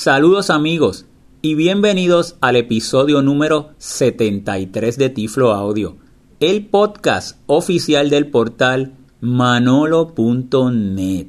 [0.00, 1.06] Saludos amigos
[1.42, 5.96] y bienvenidos al episodio número 73 de Tiflo Audio,
[6.38, 11.26] el podcast oficial del portal manolo.net.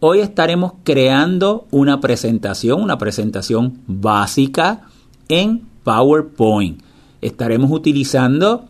[0.05, 4.81] Hoy estaremos creando una presentación, una presentación básica
[5.29, 6.81] en PowerPoint.
[7.21, 8.65] Estaremos utilizando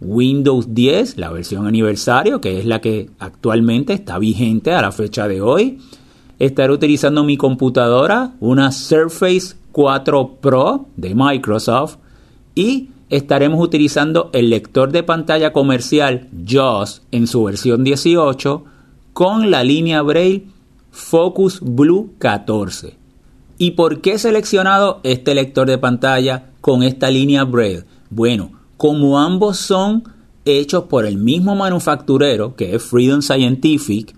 [0.00, 5.28] Windows 10, la versión aniversario, que es la que actualmente está vigente a la fecha
[5.28, 5.78] de hoy.
[6.38, 11.98] Estaré utilizando mi computadora, una Surface 4 Pro de Microsoft
[12.54, 18.64] y estaremos utilizando el lector de pantalla comercial JAWS en su versión 18
[19.12, 20.46] con la línea Braille
[20.92, 22.96] Focus Blue 14.
[23.56, 27.84] ¿Y por qué he seleccionado este lector de pantalla con esta línea Braille?
[28.10, 30.04] Bueno, como ambos son
[30.44, 34.14] hechos por el mismo manufacturero, que es Freedom Scientific,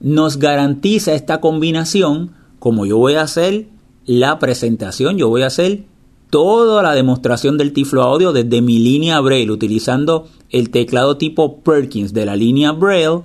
[0.00, 3.68] nos garantiza esta combinación, como yo voy a hacer
[4.04, 5.86] la presentación, yo voy a hacer
[6.28, 12.12] toda la demostración del Tiflo Audio desde mi línea Braille, utilizando el teclado tipo Perkins
[12.12, 13.22] de la línea Braille,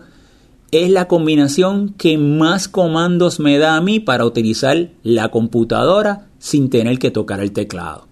[0.72, 6.70] es la combinación que más comandos me da a mí para utilizar la computadora sin
[6.70, 8.08] tener que tocar el teclado.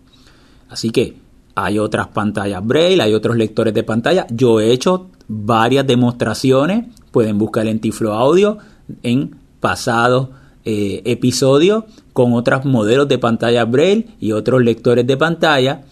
[0.69, 1.17] Así que
[1.55, 4.27] hay otras pantallas Braille, hay otros lectores de pantalla.
[4.29, 8.57] Yo he hecho varias demostraciones, pueden buscar en Tiflo Audio
[9.03, 10.29] en pasados
[10.65, 15.83] eh, episodios con otros modelos de pantalla Braille y otros lectores de pantalla,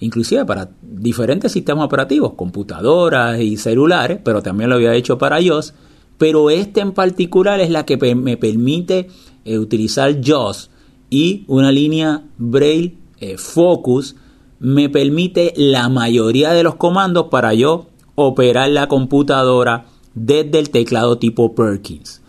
[0.00, 5.74] inclusive para diferentes sistemas operativos, computadoras y celulares, pero también lo había hecho para iOS
[6.18, 9.08] pero esta en particular es la que me permite
[9.44, 10.70] eh, utilizar JAWS
[11.10, 14.16] y una línea Braille eh, Focus
[14.58, 21.18] me permite la mayoría de los comandos para yo operar la computadora desde el teclado
[21.18, 22.22] tipo Perkins.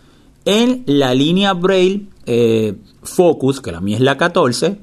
[0.44, 4.78] En la línea Braille eh, Focus, que la mía es la 14,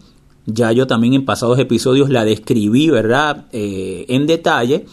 [0.45, 3.45] ya yo también en pasados episodios la describí, ¿verdad?
[3.51, 4.85] en detalle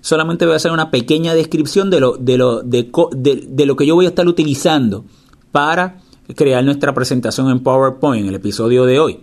[0.00, 3.94] solamente voy a hacer una pequeña descripción de lo, de, lo, de, lo que yo
[3.94, 5.04] voy a estar utilizando
[5.52, 6.02] para
[6.34, 9.20] crear nuestra presentación en PowerPoint en el episodio de hoy.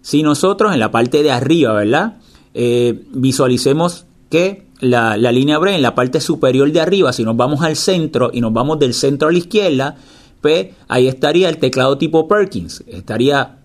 [0.00, 2.18] Si nosotros en la parte de arriba, ¿verdad?
[2.54, 7.62] Eh, visualicemos que la, línea Braille en la parte superior de arriba, si nos vamos
[7.62, 9.96] al centro y nos vamos del centro a la izquierda,
[10.40, 12.84] pues ahí estaría el teclado tipo Perkins.
[12.86, 13.58] Estaría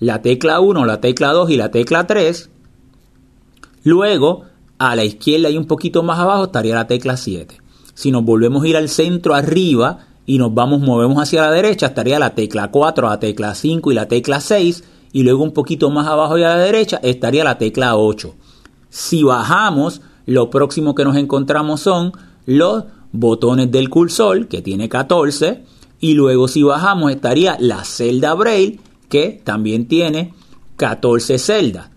[0.00, 2.50] la tecla 1, la tecla 2 y la tecla 3.
[3.84, 4.44] Luego
[4.80, 7.60] a la izquierda y un poquito más abajo estaría la tecla 7.
[7.92, 11.88] Si nos volvemos a ir al centro arriba y nos vamos, movemos hacia la derecha,
[11.88, 14.82] estaría la tecla 4, la tecla 5 y la tecla 6.
[15.12, 18.34] Y luego un poquito más abajo y a la derecha estaría la tecla 8.
[18.88, 22.12] Si bajamos, lo próximo que nos encontramos son
[22.46, 25.62] los botones del cursor, que tiene 14.
[26.00, 28.80] Y luego si bajamos estaría la celda Braille,
[29.10, 30.32] que también tiene
[30.76, 31.89] 14 celdas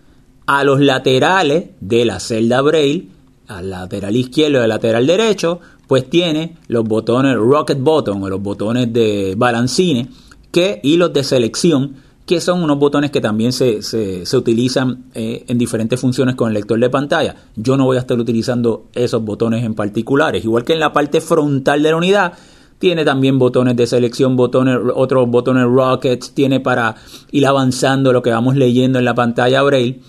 [0.46, 3.08] a los laterales de la celda Braille,
[3.48, 8.42] al lateral izquierdo y al lateral derecho, pues tiene los botones Rocket Button o los
[8.42, 10.08] botones de balancine
[10.50, 11.96] que, y los de selección,
[12.26, 16.54] que son unos botones que también se, se, utilizan eh, en diferentes funciones con el
[16.54, 17.36] lector de pantalla.
[17.54, 20.42] Yo no voy a estar utilizando esos botones en particulares.
[20.42, 22.32] Igual que en la parte frontal de la unidad,
[22.78, 26.94] tiene también botones de selección, botones, otros botones rockets, tiene para
[27.30, 30.00] ir avanzando lo que vamos leyendo en la pantalla Braille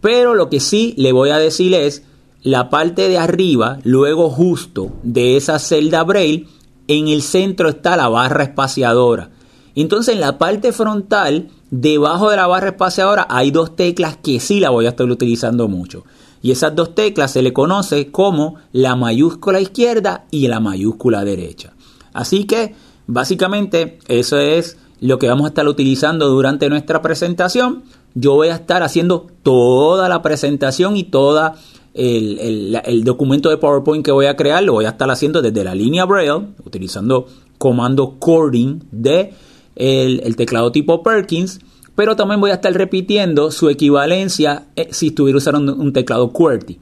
[0.00, 2.02] pero lo que sí le voy a decir es
[2.42, 6.46] la parte de arriba, luego justo de esa celda Braille,
[6.86, 9.30] en el centro está la barra espaciadora.
[9.74, 14.60] Entonces en la parte frontal debajo de la barra espaciadora hay dos teclas que sí
[14.60, 16.04] la voy a estar utilizando mucho.
[16.40, 21.74] Y esas dos teclas se le conoce como la mayúscula izquierda y la mayúscula derecha.
[22.12, 22.74] Así que
[23.06, 27.82] básicamente eso es lo que vamos a estar utilizando durante nuestra presentación.
[28.14, 31.54] Yo voy a estar haciendo toda la presentación y toda
[31.94, 35.74] el, documento de PowerPoint que voy a crear lo voy a estar haciendo desde la
[35.74, 37.26] línea Braille, utilizando
[37.58, 39.32] comando cording de
[39.74, 41.60] el, teclado tipo Perkins,
[41.94, 46.78] pero también voy a estar repitiendo su equivalencia eh, si estuviera usando un, teclado QWERTY,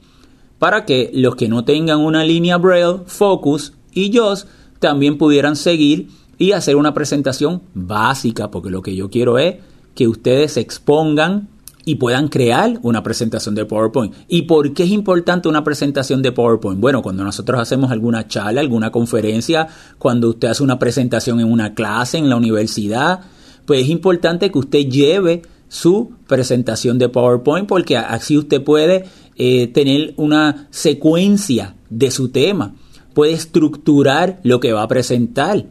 [0.59, 4.47] para que los que no tengan una línea Braille, Focus y JOS
[4.79, 9.55] también pudieran seguir y hacer una presentación básica, porque lo que yo quiero es
[9.95, 11.49] que ustedes expongan
[11.87, 14.13] y puedan crear una presentación de PowerPoint.
[14.27, 16.81] ¿Y por qué es importante una presentación de PowerPoint?
[16.81, 21.73] Bueno, cuando nosotros hacemos alguna charla, alguna conferencia, cuando usted hace una presentación en una
[21.73, 23.21] clase, en la universidad,
[23.65, 29.05] pues es importante que usted lleve su presentación de PowerPoint porque así usted puede
[29.37, 32.75] eh, tener una secuencia de su tema,
[33.13, 35.65] puede estructurar lo que va a presentar.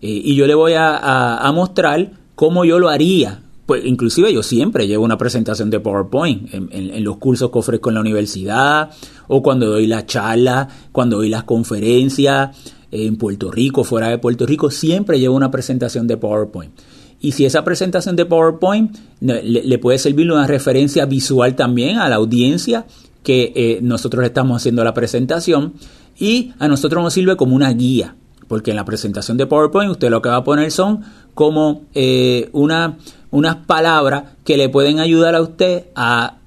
[0.00, 4.88] Eh, y yo le voy a mostrar cómo yo lo haría pues inclusive yo siempre
[4.88, 8.88] llevo una presentación de PowerPoint en, los cursos que ofrezco en la universidad
[9.26, 12.56] o cuando doy la charla, cuando doy las conferencias
[12.90, 16.72] en Puerto Rico, fuera de Puerto Rico, siempre llevo una presentación de PowerPoint.
[17.20, 22.16] Y si esa presentación de PowerPoint le, puede servir una referencia visual también a la
[22.16, 22.86] audiencia
[23.22, 25.74] que eh, nosotros estamos haciendo la presentación
[26.18, 28.16] y a nosotros nos sirve como una guía,
[28.48, 31.04] porque en la presentación de PowerPoint usted lo que va a poner son
[31.34, 32.96] como eh, una
[33.30, 36.38] unas palabras que le pueden ayudar a usted a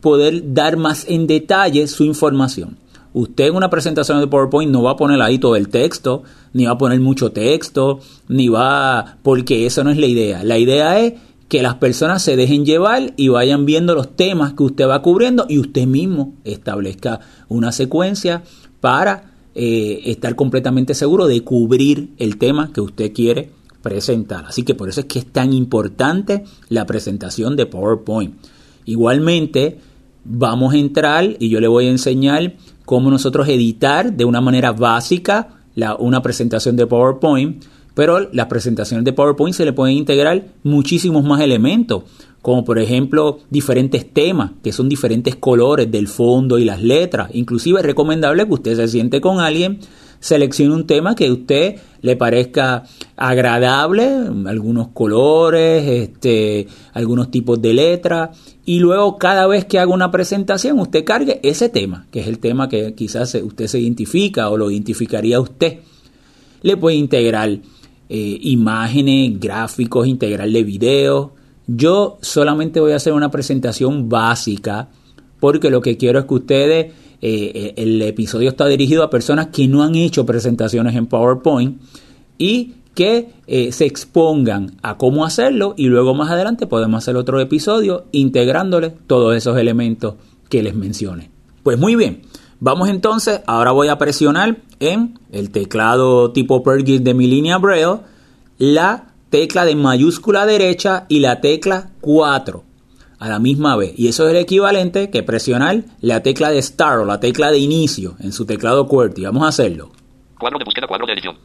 [0.00, 2.76] poder dar más en detalle su información.
[3.14, 6.22] Usted en una presentación de PowerPoint no va a poner ahí todo el texto,
[6.52, 10.44] ni va a poner mucho texto, ni va, porque eso no es la idea.
[10.44, 11.14] La idea es
[11.48, 15.46] que las personas se dejen llevar y vayan viendo los temas que usted va cubriendo
[15.48, 18.42] y usted mismo establezca una secuencia
[18.80, 23.50] para eh, estar completamente seguro de cubrir el tema que usted quiere
[23.82, 24.44] presentar.
[24.46, 28.34] Así que por eso es que es tan importante la presentación de PowerPoint.
[28.84, 29.78] Igualmente,
[30.24, 32.54] vamos a entrar y yo le voy a enseñar
[32.84, 37.64] cómo nosotros editar de una manera básica la, una presentación de PowerPoint,
[37.98, 42.04] pero las presentaciones de PowerPoint se le pueden integrar muchísimos más elementos,
[42.40, 47.30] como por ejemplo diferentes temas, que son diferentes colores del fondo y las letras.
[47.34, 49.80] Inclusive es recomendable que usted se siente con alguien
[50.20, 52.84] seleccione un tema que a usted le parezca
[53.16, 54.08] agradable,
[54.46, 58.30] algunos colores, este, algunos tipos de letras,
[58.64, 62.38] y luego cada vez que haga una presentación usted cargue ese tema, que es el
[62.38, 65.80] tema que quizás usted se identifica o lo identificaría usted.
[66.62, 67.58] Le puede integrar
[68.10, 71.30] eh, imágenes, gráficos, integrarle videos.
[71.66, 74.88] Yo solamente voy a hacer una presentación básica
[75.40, 76.86] porque lo que quiero es que ustedes
[77.20, 81.82] eh, eh, el episodio está dirigido a personas que no han hecho presentaciones en PowerPoint
[82.38, 83.28] y que
[83.70, 89.36] se expongan a cómo hacerlo y luego más adelante podemos hacer otro episodio integrándole todos
[89.36, 90.14] esos elementos
[90.48, 91.30] que les mencioné.
[91.62, 92.22] Pues muy bien,
[92.60, 98.00] vamos entonces, ahora voy a presionar en el teclado tipo Perkins de mi línea Braille
[98.58, 102.64] la tecla de mayúscula derecha y la tecla 4
[103.18, 103.92] a la misma vez.
[103.96, 107.58] Y eso es el equivalente que presionar la tecla de Start o la tecla de
[107.58, 109.24] inicio en su teclado QWERTY.
[109.24, 109.90] Vamos a hacerlo.
[110.38, 111.36] Cuadro de búsqueda, cuadro de edición.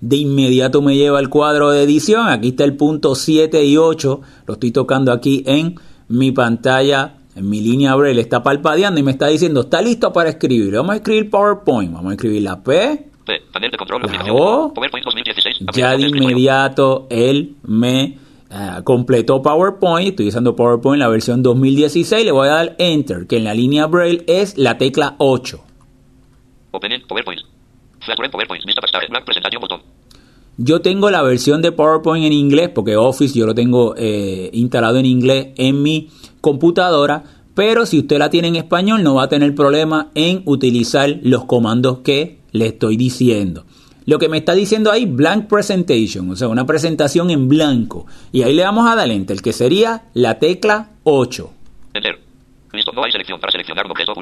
[0.00, 2.28] De inmediato me lleva al cuadro de edición.
[2.28, 4.20] Aquí está el punto 7 y 8.
[4.46, 5.76] Lo estoy tocando aquí en
[6.08, 8.20] mi pantalla, en mi línea Braille.
[8.20, 10.74] Está palpadeando y me está diciendo, está listo para escribir.
[10.74, 11.92] Vamos a escribir PowerPoint.
[11.92, 13.06] Vamos a escribir la P.
[13.24, 14.72] P panel de control, la O.
[14.74, 15.58] PowerPoint 2016.
[15.74, 18.18] Ya de inmediato él me
[18.54, 23.38] Ah, completó PowerPoint, estoy usando PowerPoint la versión 2016, le voy a dar Enter, que
[23.38, 25.58] en la línea Braille es la tecla 8.
[30.58, 34.98] Yo tengo la versión de PowerPoint en inglés, porque Office yo lo tengo eh, instalado
[34.98, 36.10] en inglés en mi
[36.42, 41.18] computadora, pero si usted la tiene en español no va a tener problema en utilizar
[41.22, 43.64] los comandos que le estoy diciendo.
[44.04, 48.06] Lo que me está diciendo ahí, blank presentation, o sea, una presentación en blanco.
[48.32, 51.50] Y ahí le vamos a dar enter, que sería la tecla 8.
[52.72, 54.14] Listo, no hay selección para seleccionar objeto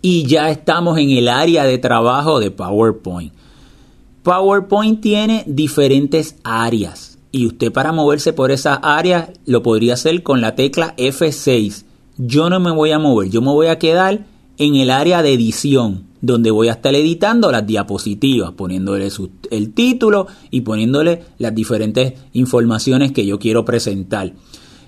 [0.00, 3.34] Y ya estamos en el área de trabajo de PowerPoint.
[4.22, 7.15] PowerPoint tiene diferentes áreas.
[7.36, 11.84] Y usted para moverse por esas áreas lo podría hacer con la tecla F6.
[12.16, 14.24] Yo no me voy a mover, yo me voy a quedar
[14.56, 19.74] en el área de edición donde voy a estar editando las diapositivas, poniéndole su- el
[19.74, 24.32] título y poniéndole las diferentes informaciones que yo quiero presentar.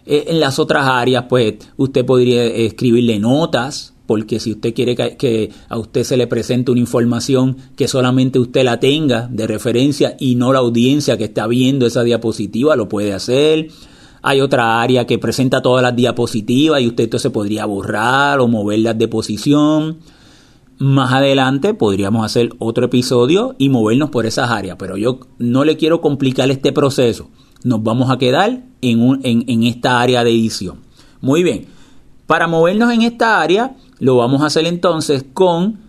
[0.07, 5.51] Eh, en las otras áreas, pues usted podría escribirle notas, porque si usted quiere que,
[5.69, 10.35] a usted se le presente una información que solamente usted la tenga de referencia y
[10.35, 13.69] no la audiencia que está viendo esa diapositiva, lo puede hacer.
[14.23, 18.97] Hay otra área que presenta todas las diapositivas y usted entonces podría borrar o moverlas
[18.97, 19.99] de posición.
[20.79, 25.77] Más adelante podríamos hacer otro episodio y movernos por esas áreas, pero yo no le
[25.77, 27.29] quiero complicar este proceso.
[27.63, 30.79] Nos vamos a quedar en, en esta área de edición.
[31.21, 31.67] Muy bien,
[32.27, 35.81] para movernos en esta área lo vamos a hacer entonces con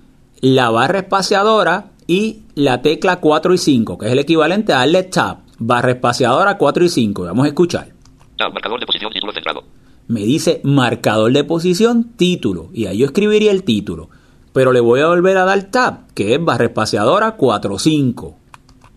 [0.41, 5.03] la barra espaciadora y la tecla 4 y 5, que es el equivalente a darle
[5.03, 7.23] tab, barra espaciadora 4 y 5.
[7.23, 7.89] Vamos a escuchar.
[8.37, 9.63] Tab, marcador de posición, título centrado.
[10.07, 14.09] Me dice marcador de posición, título, y ahí yo escribiría el título.
[14.53, 18.37] Pero le voy a volver a dar tab, que es barra espaciadora 4 5.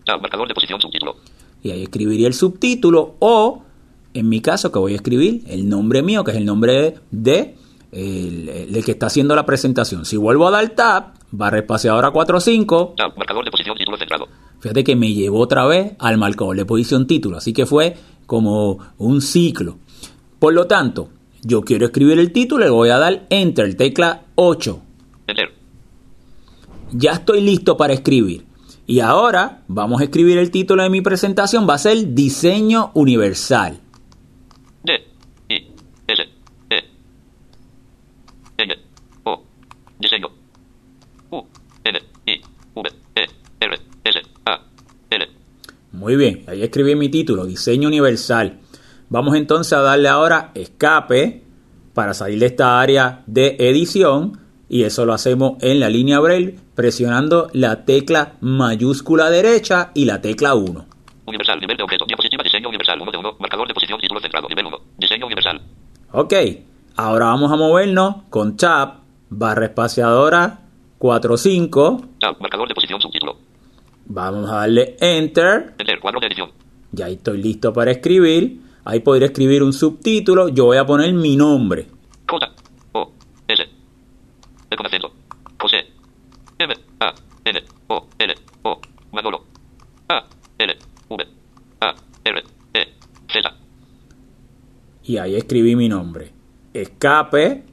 [0.05, 1.17] Tab, marcador de posición, subtítulo.
[1.61, 3.63] Y ahí escribiría el subtítulo o,
[4.13, 7.55] en mi caso, que voy a escribir el nombre mío, que es el nombre de
[7.93, 10.05] el, el que está haciendo la presentación.
[10.05, 14.27] Si vuelvo a dar tab, barra espaciadora 4 5, Tab, marcador de posición, título centrado.
[14.59, 17.95] Fíjate que me llevó otra vez al marcador de posición título, así que fue
[18.25, 19.77] como un ciclo.
[20.39, 21.09] Por lo tanto,
[21.41, 24.81] yo quiero escribir el título, le voy a dar Enter, tecla 8.
[25.27, 25.53] Enter.
[26.91, 28.45] Ya estoy listo para escribir.
[28.85, 33.79] Y ahora vamos a escribir el título de mi presentación, va a ser Diseño Universal.
[34.83, 34.93] D,
[35.49, 35.67] I,
[36.07, 36.21] S,
[36.69, 36.83] E,
[38.57, 38.75] N,
[39.23, 39.43] O,
[39.99, 40.29] diseño.
[41.31, 41.43] U,
[41.83, 42.41] N, I,
[42.75, 43.25] V, E,
[43.59, 44.59] R, S, A,
[45.09, 45.27] L.
[45.91, 48.59] Muy bien, ahí escribí mi título, Diseño Universal.
[49.09, 51.43] Vamos entonces a darle ahora escape
[51.93, 56.55] para salir de esta área de edición y eso lo hacemos en la línea Braille
[56.73, 60.85] presionando la tecla mayúscula derecha y la tecla 1.
[61.27, 64.49] Universal, nivel de objeto, diapositiva, diseño universal, 1 de 1, marcador de posición, título centrado,
[64.49, 65.61] nivel 1, diseño universal.
[66.11, 66.33] Ok,
[66.95, 70.59] ahora vamos a movernos con Tab, barra espaciadora
[70.97, 72.01] 45.
[72.19, 73.37] Tab, marcador de posición, subtítulo.
[74.05, 75.75] Vamos a darle Enter.
[75.77, 76.51] Enter, cuadro de edición.
[76.91, 78.61] Ya ahí estoy listo para escribir.
[78.85, 80.49] Ahí podría escribir un subtítulo.
[80.49, 81.87] Yo voy a poner mi nombre.
[82.29, 82.51] J,
[82.93, 83.11] O,
[83.47, 83.63] S.
[84.69, 85.11] E con acento.
[85.59, 85.77] José.
[86.59, 87.13] M, A,
[87.45, 88.79] N, O, L, O,
[89.11, 89.43] Manolo.
[90.09, 90.25] A,
[90.57, 90.77] L,
[91.09, 91.27] V,
[91.81, 91.95] A,
[92.25, 92.87] R, E,
[93.31, 93.53] Z.
[95.03, 96.31] Y ahí escribí mi nombre.
[96.73, 97.63] Escape.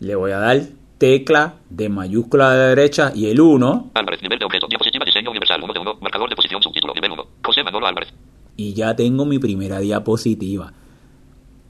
[0.00, 0.60] Le voy a dar
[0.98, 3.90] tecla de mayúscula de derecha y el 1.
[3.94, 7.12] Álvarez, nivel de objeto, diapositiva, diseño universal, 1 de 1, marcador de posición, subtítulo, nivel
[7.12, 7.26] 1.
[7.44, 8.12] José Manolo Álvarez.
[8.56, 10.72] Y ya tengo mi primera diapositiva.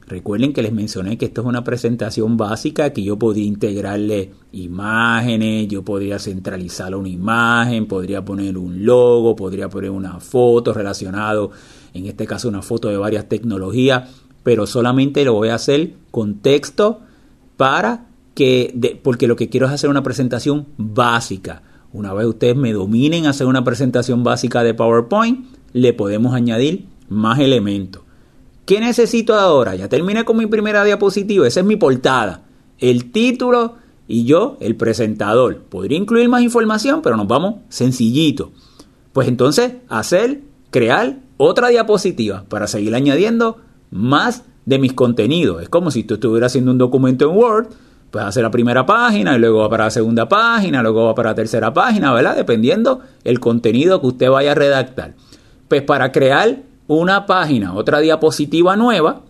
[0.06, 5.66] Recuerden que les mencioné que esto es una presentación básica que yo podía integrarle imágenes,
[5.68, 11.52] yo podría centralizar una imagen, podría poner un logo, podría poner una foto relacionado,
[11.94, 16.36] en este caso una foto de varias tecnologías, pero solamente lo voy a hacer con
[16.36, 17.00] texto
[17.56, 21.62] para que, porque lo que quiero es hacer una presentación básica.
[21.92, 27.38] Una vez ustedes me dominen hacer una presentación básica de PowerPoint, le podemos añadir más
[27.38, 28.02] elementos.
[28.66, 29.74] ¿Qué necesito ahora?
[29.74, 32.42] Ya terminé con mi primera diapositiva, esa es mi portada,
[32.78, 35.62] el título y yo, el presentador.
[35.62, 38.52] Podría incluir más información, pero nos vamos sencillito.
[39.12, 43.58] Pues entonces, hacer, crear otra diapositiva para seguir añadiendo
[43.94, 45.62] más de mis contenidos.
[45.62, 47.68] Es como si tú estuvieras haciendo un documento en Word,
[48.10, 51.30] pues hacer la primera página y luego va para la segunda página, luego va para
[51.30, 52.34] la tercera página, ¿verdad?
[52.34, 55.14] Dependiendo el contenido que usted vaya a redactar.
[55.68, 59.20] Pues para crear una página, otra diapositiva nueva,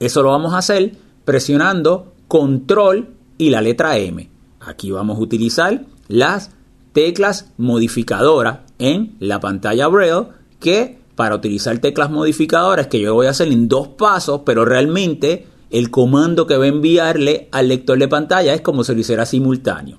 [0.00, 0.92] eso lo vamos a hacer
[1.24, 4.28] presionando control y la letra M.
[4.60, 6.50] Aquí vamos a utilizar las
[6.92, 10.26] teclas modificadoras en la pantalla Braille
[10.58, 15.46] que para utilizar teclas modificadoras que yo voy a hacer en dos pasos, pero realmente
[15.70, 19.26] el comando que va a enviarle al lector de pantalla es como si lo hiciera
[19.26, 19.98] simultáneo.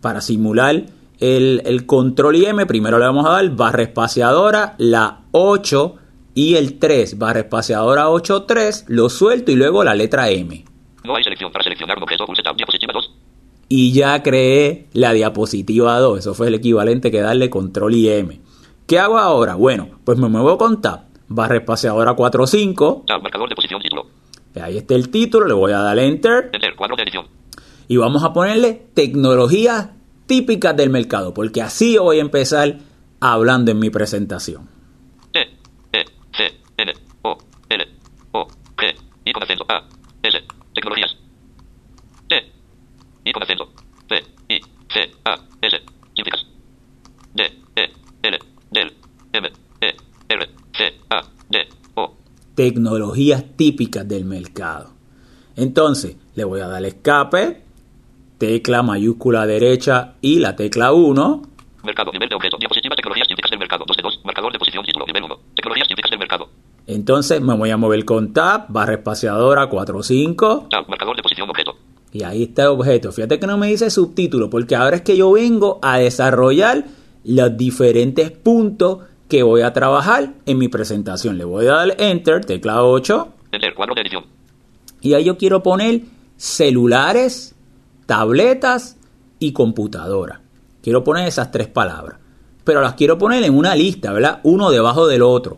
[0.00, 0.86] Para simular
[1.18, 5.96] el, el control y M, primero le vamos a dar barra espaciadora, la 8
[6.34, 10.64] y el 3, barra espaciadora 8, 3, lo suelto y luego la letra M.
[11.04, 13.12] No hay selección para seleccionar objeto, pulse tab, diapositiva 2.
[13.68, 18.40] Y ya creé la diapositiva 2, eso fue el equivalente que darle control y M.
[18.86, 19.54] ¿Qué hago ahora?
[19.54, 24.06] Bueno, pues me muevo con tab, barra espaciadora 4, 5, Tab, marcador de posición, título.
[24.60, 27.26] ahí está el título, le voy a dar enter Enter, cuadro de edición.
[27.88, 29.90] y vamos a ponerle tecnologías
[30.26, 32.78] típicas del mercado, porque así voy a empezar
[33.20, 34.68] hablando en mi presentación.
[35.32, 35.40] T,
[35.92, 36.04] E,
[36.36, 37.88] C, N, O, L,
[38.32, 38.46] O,
[38.76, 39.84] G, I con acento, A,
[40.22, 40.38] S,
[40.74, 41.16] tecnologías.
[42.28, 42.52] T,
[43.24, 43.68] I con acento,
[44.08, 44.60] C, I,
[44.92, 45.36] C, A,
[52.54, 54.90] tecnologías típicas del mercado.
[55.56, 57.62] Entonces, le voy a dar escape,
[58.38, 61.42] tecla mayúscula derecha y la tecla 1.
[61.84, 64.84] Mercado, nivel de objeto, diapositiva, tecnologías científicas del mercado, 2 de 2, marcador de posición,
[64.84, 66.48] título, nivel 1, tecnologías científicas del mercado.
[66.86, 70.68] Entonces me voy a mover con tab, barra espaciadora 45.
[70.70, 71.76] Tab, marcador de posición, objeto.
[72.12, 73.10] Y ahí está el objeto.
[73.12, 76.84] Fíjate que no me dice subtítulo, porque ahora es que yo vengo a desarrollar
[77.24, 78.98] los diferentes puntos
[79.32, 81.38] que voy a trabajar en mi presentación.
[81.38, 83.28] Le voy a dar Enter, tecla 8.
[83.52, 84.26] Enter, cuadro de edición.
[85.00, 86.02] Y ahí yo quiero poner
[86.36, 87.54] celulares,
[88.04, 88.98] tabletas
[89.38, 90.42] y computadora.
[90.82, 92.18] Quiero poner esas tres palabras.
[92.62, 94.40] Pero las quiero poner en una lista, ¿verdad?
[94.42, 95.56] Uno debajo del otro.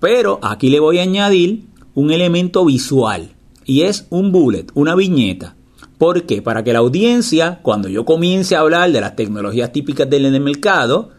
[0.00, 3.28] Pero aquí le voy a añadir un elemento visual.
[3.64, 5.54] Y es un bullet, una viñeta.
[5.98, 6.42] ¿Por qué?
[6.42, 11.10] Para que la audiencia, cuando yo comience a hablar de las tecnologías típicas del mercado,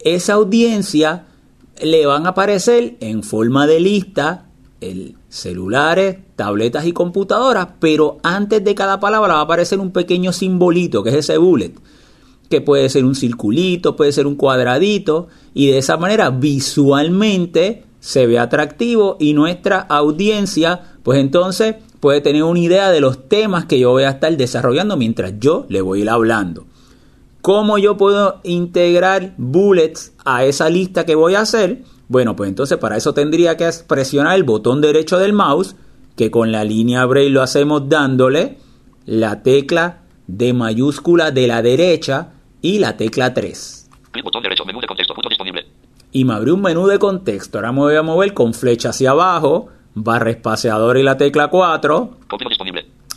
[0.00, 1.26] esa audiencia
[1.82, 4.46] le van a aparecer en forma de lista
[4.80, 10.32] el celulares, tabletas y computadoras, pero antes de cada palabra va a aparecer un pequeño
[10.32, 11.72] simbolito, que es ese bullet,
[12.48, 18.26] que puede ser un circulito, puede ser un cuadradito, y de esa manera visualmente se
[18.26, 23.78] ve atractivo y nuestra audiencia, pues entonces puede tener una idea de los temas que
[23.78, 26.66] yo voy a estar desarrollando mientras yo le voy a ir hablando.
[27.46, 31.84] ¿Cómo yo puedo integrar bullets a esa lista que voy a hacer?
[32.08, 35.76] Bueno, pues entonces para eso tendría que presionar el botón derecho del mouse,
[36.16, 38.58] que con la línea Braille lo hacemos dándole
[39.04, 43.90] la tecla de mayúscula de la derecha y la tecla 3.
[44.10, 45.66] Clic botón derecho, menú de contexto, punto disponible.
[46.10, 47.58] Y me abrió un menú de contexto.
[47.58, 52.10] Ahora me voy a mover con flecha hacia abajo, barra espaciadora y la tecla 4.
[52.26, 52.55] Copio disponible.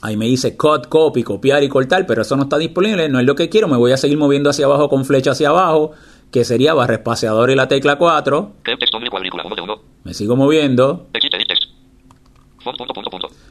[0.01, 3.25] Ahí me dice cut, copy, copiar y cortar, pero eso no está disponible, no es
[3.25, 3.68] lo que quiero.
[3.68, 5.91] Me voy a seguir moviendo hacia abajo con flecha hacia abajo,
[6.32, 8.51] que sería barra espaciadora y la tecla 4.
[8.62, 9.79] Crear texto, mil cuadrícula, uno de uno.
[10.03, 11.08] Me sigo moviendo.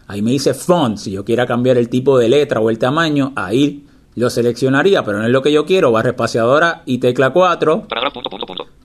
[0.06, 3.32] Ahí me dice font, si yo quiera cambiar el tipo de letra o el tamaño,
[3.36, 7.86] ahí lo seleccionaría, pero no es lo que yo quiero, barra espaciadora y tecla 4.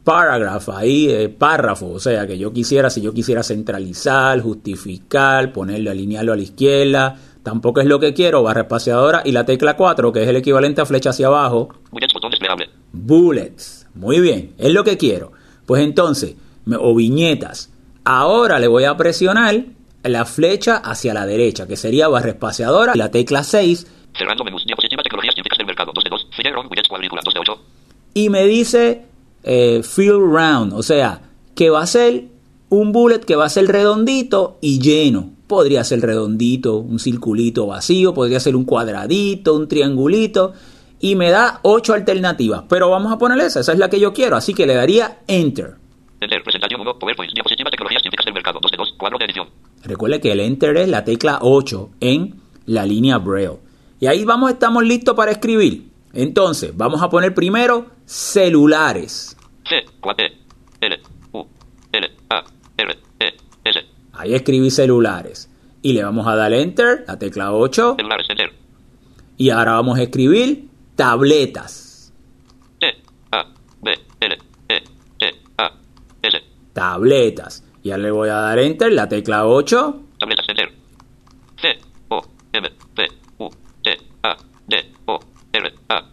[0.04, 5.92] Paragraph, ahí eh, párrafo, o sea que yo quisiera, si yo quisiera centralizar, justificar, ponerlo,
[5.92, 10.12] alinearlo a la izquierda, tampoco es lo que quiero, barra espaciadora y la tecla 4,
[10.12, 12.70] que es el equivalente a flecha hacia abajo, Bullets, botón desplegable.
[12.92, 15.32] bullets, muy bien, es lo que quiero.
[15.66, 17.72] Pues entonces, me- o viñetas,
[18.06, 19.64] ahora le voy a presionar
[20.04, 24.64] la flecha hacia la derecha, que sería barra espaciadora y la tecla 6, Cerrando menús,
[24.66, 26.28] diapositiva, tecnologías científicas del mercado, 2 de 2.
[26.36, 27.62] Figueroa, bullets, cuadrícula, 2 de 8.
[28.14, 29.06] y me dice
[29.44, 31.22] eh, fill round, o sea,
[31.56, 32.26] que va a ser
[32.70, 35.32] un bullet que va a ser redondito y lleno.
[35.54, 40.52] Podría ser redondito, un circulito vacío, podría ser un cuadradito, un triangulito.
[41.00, 44.14] Y me da ocho alternativas, pero vamos a poner esa, esa es la que yo
[44.14, 45.76] quiero, así que le daría enter.
[46.20, 48.94] Enter, presentación 1, PowerPoint, diapositiva, tecnologías científicas del mercado, 2 de 2.
[48.98, 49.48] Cuadro de edición.
[49.84, 52.34] Recuerde que el enter es la tecla 8 en
[52.66, 53.60] la línea Braille.
[54.00, 55.88] Y ahí vamos, estamos listos para escribir.
[56.14, 59.38] Entonces, vamos a poner primero celulares.
[59.70, 60.32] C, 4, E,
[60.82, 61.00] L,
[61.34, 61.46] U,
[61.92, 62.44] L, A.
[64.14, 65.50] Ahí escribí celulares.
[65.82, 67.96] Y le vamos a dar enter, la tecla 8.
[67.98, 68.54] Celulares, enter.
[69.38, 72.14] Y ahora vamos a escribir tabletas.
[72.80, 72.88] T,
[73.32, 73.46] A,
[73.82, 74.38] B, L,
[74.70, 74.84] E,
[75.58, 75.72] A.
[76.72, 77.64] Tabletas.
[77.82, 80.04] Y ahora le voy a dar enter, la tecla 8.
[80.20, 80.72] Tabletas, enter.
[81.60, 82.22] C, O,
[82.54, 83.08] M, P,
[83.40, 83.50] U,
[83.82, 85.20] T, A, D, O,
[85.52, 86.04] R, A.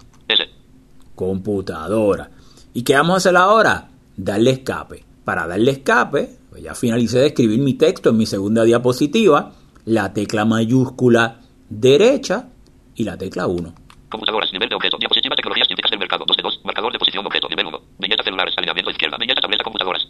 [1.14, 2.30] Computadora.
[2.72, 3.90] ¿Y qué vamos a hacer ahora?
[4.16, 5.04] Darle escape.
[5.22, 9.52] Para darle escape, ya finalicé de escribir mi texto en mi segunda diapositiva.
[9.84, 12.48] La tecla mayúscula derecha
[12.94, 13.74] y la tecla 1.
[14.10, 17.26] Computadoras, nivel de objeto, diapositiva, tecnologías científicas del mercado, 2 de 2, marcador de posición,
[17.26, 20.08] objeto, nivel 1, viñeta celulares, alineamiento izquierda, viñeta tableta, computadoras.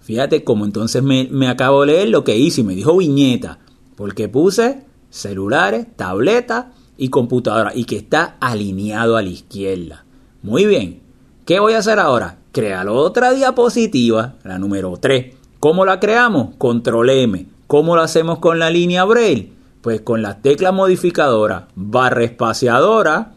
[0.00, 3.58] Fíjate cómo entonces me, me acabo de leer lo que hice y me dijo viñeta,
[3.96, 10.04] porque puse celulares, tableta y computadora y que está alineado a la izquierda.
[10.42, 11.02] Muy bien,
[11.46, 12.38] ¿qué voy a hacer ahora?
[12.54, 15.34] Crear otra diapositiva, la número 3.
[15.58, 16.54] ¿Cómo la creamos?
[16.56, 17.46] Control M.
[17.66, 19.50] ¿Cómo lo hacemos con la línea Braille?
[19.82, 23.32] Pues con las teclas modificadoras, barra espaciadora,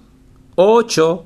[0.53, 1.25] 8,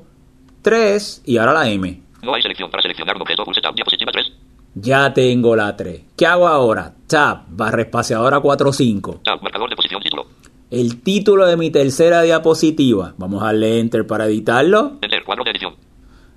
[0.61, 2.01] 3 y ahora la M.
[2.23, 4.31] No hay selección para seleccionar un objeto, pulse tab, diapositiva 3,
[4.75, 6.01] Ya tengo la 3.
[6.15, 6.93] ¿Qué hago ahora?
[7.07, 9.19] Tab, barra espaciadora 45.
[9.25, 10.27] tab, marcador de posición, título,
[10.69, 13.15] El título de mi tercera diapositiva.
[13.17, 14.93] Vamos a darle enter para editarlo.
[15.01, 15.70] enter, cuadro de edición,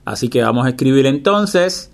[0.04, 1.90] Así que vamos a escribir entonces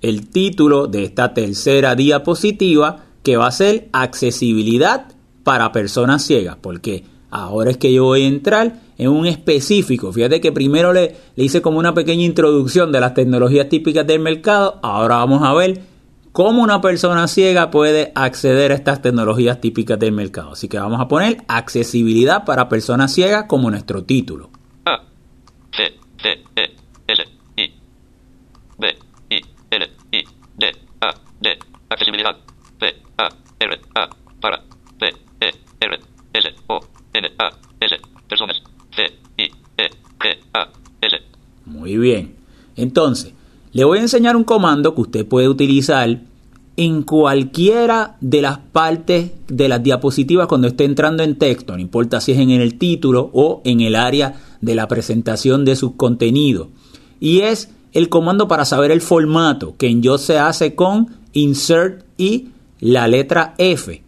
[0.00, 6.56] el título de esta tercera diapositiva que va a ser accesibilidad para personas ciegas.
[6.60, 10.12] Porque ahora es que yo voy a entrar en un específico.
[10.12, 14.20] Fíjate que primero le, le hice como una pequeña introducción de las tecnologías típicas del
[14.20, 14.78] mercado.
[14.82, 15.82] Ahora vamos a ver
[16.32, 20.52] cómo una persona ciega puede acceder a estas tecnologías típicas del mercado.
[20.52, 24.50] Así que vamos a poner accesibilidad para personas ciegas como nuestro título.
[24.84, 25.02] A.
[25.72, 25.94] C.
[26.22, 26.28] C.
[26.56, 26.87] E.
[29.70, 29.90] L.
[30.12, 30.24] I.
[30.56, 30.66] D.
[31.00, 31.14] A.
[31.40, 31.58] D.
[31.88, 32.36] Accesibilidad.
[32.80, 32.94] C.
[33.16, 33.28] A.
[33.60, 33.80] R.
[33.94, 34.08] A.
[34.40, 34.62] Para.
[34.98, 35.06] C.
[35.40, 35.50] E.
[35.80, 36.00] R.
[36.32, 36.48] S.
[36.68, 36.80] O.
[37.12, 37.28] N.
[37.38, 37.50] A.
[37.80, 37.96] S.
[38.28, 38.62] Personas.
[38.94, 39.02] C.
[39.36, 39.44] I.
[39.44, 39.90] E.
[40.18, 40.38] G.
[40.54, 40.68] A.
[41.02, 41.16] S.
[41.66, 42.36] Muy bien.
[42.76, 43.32] Entonces,
[43.72, 46.20] le voy a enseñar un comando que usted puede utilizar
[46.78, 52.20] en cualquiera de las partes de las diapositivas cuando esté entrando en texto, no importa
[52.20, 56.68] si es en el título o en el área de la presentación de sus contenidos.
[57.18, 62.04] Y es el comando para saber el formato, que en yo se hace con insert
[62.16, 62.48] y
[62.80, 64.02] la letra F.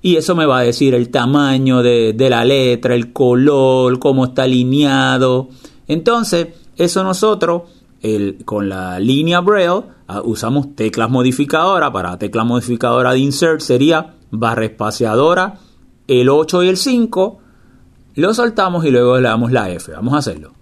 [0.00, 4.44] Y eso me va a decir el tamaño de, la letra, el color, cómo está
[4.44, 5.48] alineado.
[5.86, 7.62] Entonces, eso nosotros
[8.44, 11.90] con la línea Braille ah, usamos teclas modificadoras.
[11.90, 15.58] Para tecla modificadora de insert sería barra espaciadora,
[16.06, 17.38] el 8 y el 5.
[18.14, 19.92] Lo soltamos y luego le damos la F.
[19.92, 20.57] Vamos a hacerlo.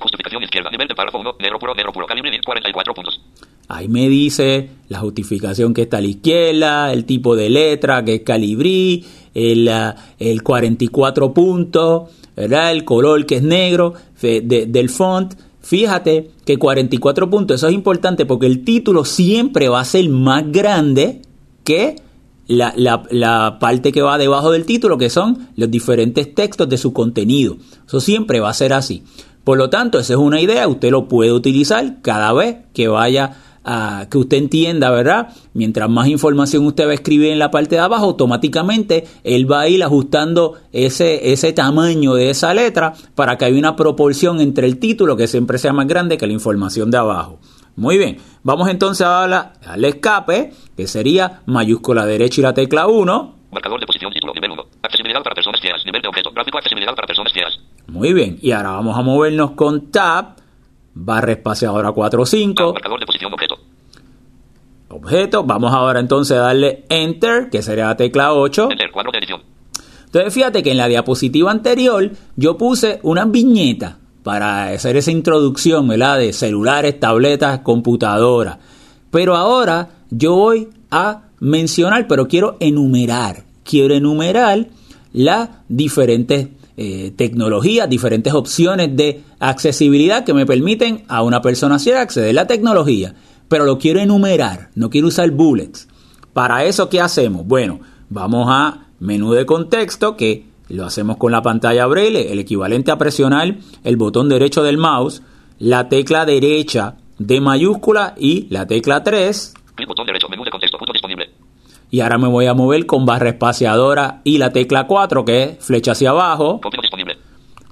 [0.00, 0.70] Justificación izquierda.
[0.70, 1.34] Nivel de párrafo 1.
[1.40, 1.74] Negro puro.
[1.74, 2.06] Negro puro.
[2.06, 3.20] Calibre 1044 puntos.
[3.68, 8.16] Ahí me dice la justificación que está a la izquierda, el tipo de letra que
[8.16, 9.70] es calibrí, el,
[10.18, 12.72] el 44 puntos, ¿verdad?
[12.72, 15.34] el color que es negro del font.
[15.62, 20.44] Fíjate que 44 puntos, eso es importante porque el título siempre va a ser más
[20.52, 21.22] grande
[21.64, 21.96] que
[22.46, 26.92] la- la parte que va debajo del título, que son los diferentes textos de su
[26.92, 27.56] contenido.
[27.86, 29.04] Eso siempre va a ser así.
[29.44, 33.36] Por lo tanto, esa es una idea, usted lo puede utilizar cada vez que vaya
[33.66, 35.28] a que usted entienda, ¿verdad?
[35.54, 39.60] Mientras más información usted va a escribir en la parte de abajo, automáticamente él va
[39.60, 44.66] a ir ajustando ese, ese tamaño de esa letra para que haya una proporción entre
[44.66, 47.38] el título, que siempre sea más grande que la información de abajo.
[47.76, 52.86] Muy bien, vamos entonces a la- al escape, que sería mayúscula derecha y la tecla
[52.86, 53.34] 1.
[53.50, 54.12] Marcador de posición.
[54.12, 54.32] Título.
[54.34, 54.62] Nivel 1.
[54.82, 55.80] Accesibilidad para personas ciegas.
[55.86, 56.30] Nivel de objeto.
[56.32, 56.58] Gráfico.
[56.58, 57.58] Accesibilidad para personas ciegas.
[57.86, 60.36] Muy bien, y ahora vamos a movernos con Tab,
[60.94, 63.32] barra espaciadora 4 o 5, Marcador de posición.
[63.32, 63.56] Objeto.
[64.88, 65.44] objeto.
[65.44, 68.68] Vamos ahora entonces a darle Enter, que sería la tecla 8.
[68.70, 68.90] Enter.
[68.90, 69.42] Cuadro de edición.
[70.06, 75.88] Entonces fíjate que en la diapositiva anterior yo puse una viñeta para hacer esa introducción,
[75.88, 76.18] ¿verdad?
[76.18, 78.58] De celulares, tabletas, computadoras.
[79.10, 83.42] Pero ahora yo voy a mencionar, pero quiero enumerar.
[83.64, 84.68] Quiero enumerar
[85.12, 92.30] las diferentes eh, tecnologías, diferentes opciones de accesibilidad que me permiten a una persona acceder
[92.30, 93.14] a la tecnología.
[93.48, 95.88] Pero lo quiero enumerar, no quiero usar bullets.
[96.32, 97.46] Para eso, ¿qué hacemos?
[97.46, 102.90] Bueno, vamos a menú de contexto, que lo hacemos con la pantalla braille, el equivalente
[102.90, 105.22] a presionar el botón derecho del mouse,
[105.58, 109.54] la tecla derecha de mayúscula y la tecla 3.
[109.74, 110.28] Clic botón derecho.
[110.28, 110.73] Menú de contexto.
[111.94, 115.64] Y ahora me voy a mover con barra espaciadora y la tecla 4, que es
[115.64, 116.60] flecha hacia abajo.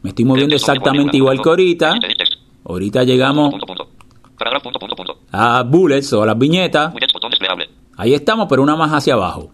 [0.02, 1.96] Me estoy moviendo exactamente igual que ahorita.
[1.96, 2.34] Edit text.
[2.64, 3.52] Ahorita llegamos
[5.32, 6.94] a bullets o a las viñetas.
[7.96, 9.50] Ahí estamos, pero una más hacia abajo.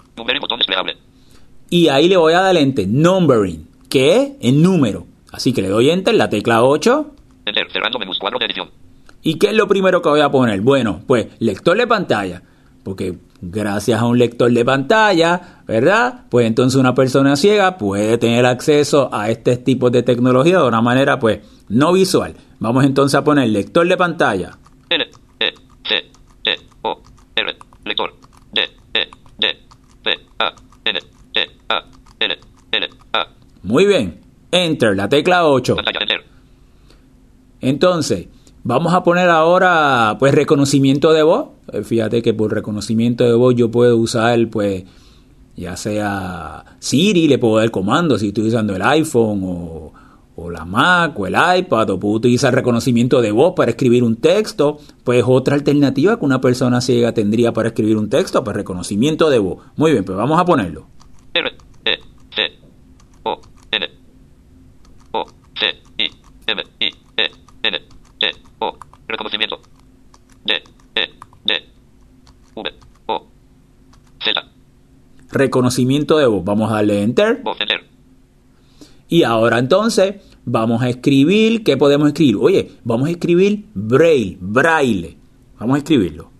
[1.70, 5.06] Y ahí le voy a dar enter numbering, que es el número.
[5.32, 7.10] Así que le doy enter, la tecla 8.
[7.46, 7.72] Enter.
[7.72, 8.18] Cerrando menús.
[8.18, 8.68] Cuadro de edición.
[9.22, 10.60] ¿Y qué es lo primero que voy a poner?
[10.60, 12.42] Bueno, pues lector de pantalla.
[12.84, 16.24] Porque gracias a un lector de pantalla, ¿verdad?
[16.28, 20.80] Pues entonces una persona ciega puede tener acceso a este tipo de tecnología de una
[20.80, 22.34] manera, pues, no visual.
[22.58, 24.58] Vamos entonces a poner lector de pantalla.
[24.88, 25.04] L.
[25.40, 25.54] E.
[25.88, 26.04] C.
[26.82, 27.00] O.
[27.36, 27.56] R.
[27.84, 28.14] Lector.
[28.52, 28.62] D.
[28.94, 29.08] E.
[29.38, 29.46] D.
[30.04, 30.10] C.
[30.38, 30.54] A.
[30.84, 30.98] N.
[31.68, 31.84] A.
[32.20, 32.38] L.
[32.72, 32.88] L.
[33.12, 33.26] A.
[33.62, 34.20] Muy bien.
[34.50, 35.76] Enter, la tecla 8.
[35.76, 35.98] Pantalla.
[36.00, 36.24] Enter.
[37.60, 38.28] Entonces,
[38.64, 41.48] vamos a poner ahora pues reconocimiento de voz.
[41.72, 44.84] Eh, Fíjate que por reconocimiento de voz yo puedo usar pues
[45.56, 49.92] ya sea Siri, le puedo dar comando si estoy usando el iPhone o,
[50.36, 54.16] o la Mac o el iPad o puedo utilizar reconocimiento de voz para escribir un
[54.16, 54.78] texto.
[55.02, 59.40] Pues otra alternativa que una persona ciega tendría para escribir un texto, pues reconocimiento de
[59.40, 59.58] voz.
[59.76, 60.86] Muy bien, pues vamos a ponerlo.
[69.08, 69.60] Reconocimiento.
[70.44, 70.62] D.
[70.94, 71.08] E.
[71.44, 71.54] D.
[72.54, 72.70] V.
[73.06, 73.26] O.
[74.22, 74.44] Z.
[75.32, 76.44] Reconocimiento de voz.
[76.44, 77.42] Vamos a darle enter.
[77.42, 77.58] Voz.
[77.60, 77.84] Enter.
[79.08, 82.36] Y ahora entonces vamos a escribir, ¿qué podemos escribir?
[82.36, 85.16] Oye, vamos a escribir braille, braille.
[85.58, 86.30] Vamos a escribirlo.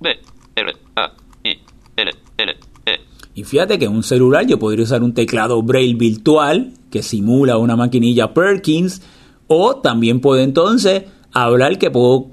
[0.00, 0.10] B.
[0.54, 0.72] R.
[0.96, 1.12] A.
[1.44, 1.58] I.
[1.96, 2.10] L.
[2.36, 2.56] L.
[2.84, 3.00] E.
[3.34, 7.56] Y fíjate que en un celular yo podría usar un teclado braille virtual que simula
[7.56, 9.02] una maquinilla Perkins
[9.46, 12.30] o también puedo entonces hablar que puedo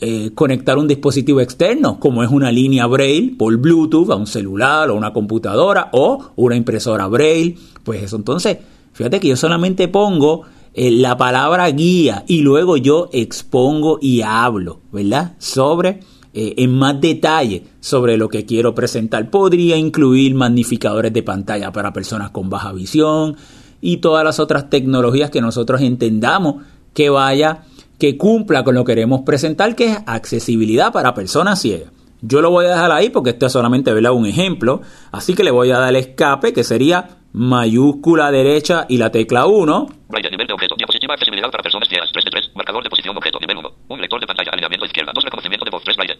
[0.00, 4.90] eh, conectar un dispositivo externo, como es una línea Braille por Bluetooth a un celular
[4.90, 7.56] o una computadora o una impresora Braille.
[7.82, 8.58] Pues eso, entonces,
[8.92, 10.42] fíjate que yo solamente pongo
[10.74, 15.34] eh, la palabra guía y luego yo expongo y hablo, ¿verdad?
[15.38, 16.00] Sobre
[16.36, 19.30] eh, en más detalle sobre lo que quiero presentar.
[19.30, 23.36] Podría incluir magnificadores de pantalla para personas con baja visión
[23.80, 27.62] y todas las otras tecnologías que nosotros entendamos que vaya,
[27.98, 31.90] que cumpla con lo que queremos presentar, que es accesibilidad para personas ciegas.
[32.22, 34.80] Yo lo voy a dejar ahí porque esto es solamente un ejemplo,
[35.12, 39.46] así que le voy a dar el escape que sería mayúscula derecha y la tecla
[39.46, 39.86] 1.
[40.08, 40.76] Braille, nivel de objeto.
[40.78, 42.08] Diapositiva accesibilidad para personas ciegas.
[42.12, 42.50] 3 de 3.
[42.54, 43.40] Marcador de posición objeto.
[43.40, 43.70] Nivel 1.
[43.88, 44.52] Un lector de pantalla.
[44.52, 45.12] Alineamiento izquierda.
[45.12, 45.82] 2 reconocimiento de voz.
[45.84, 46.14] 3 Braille.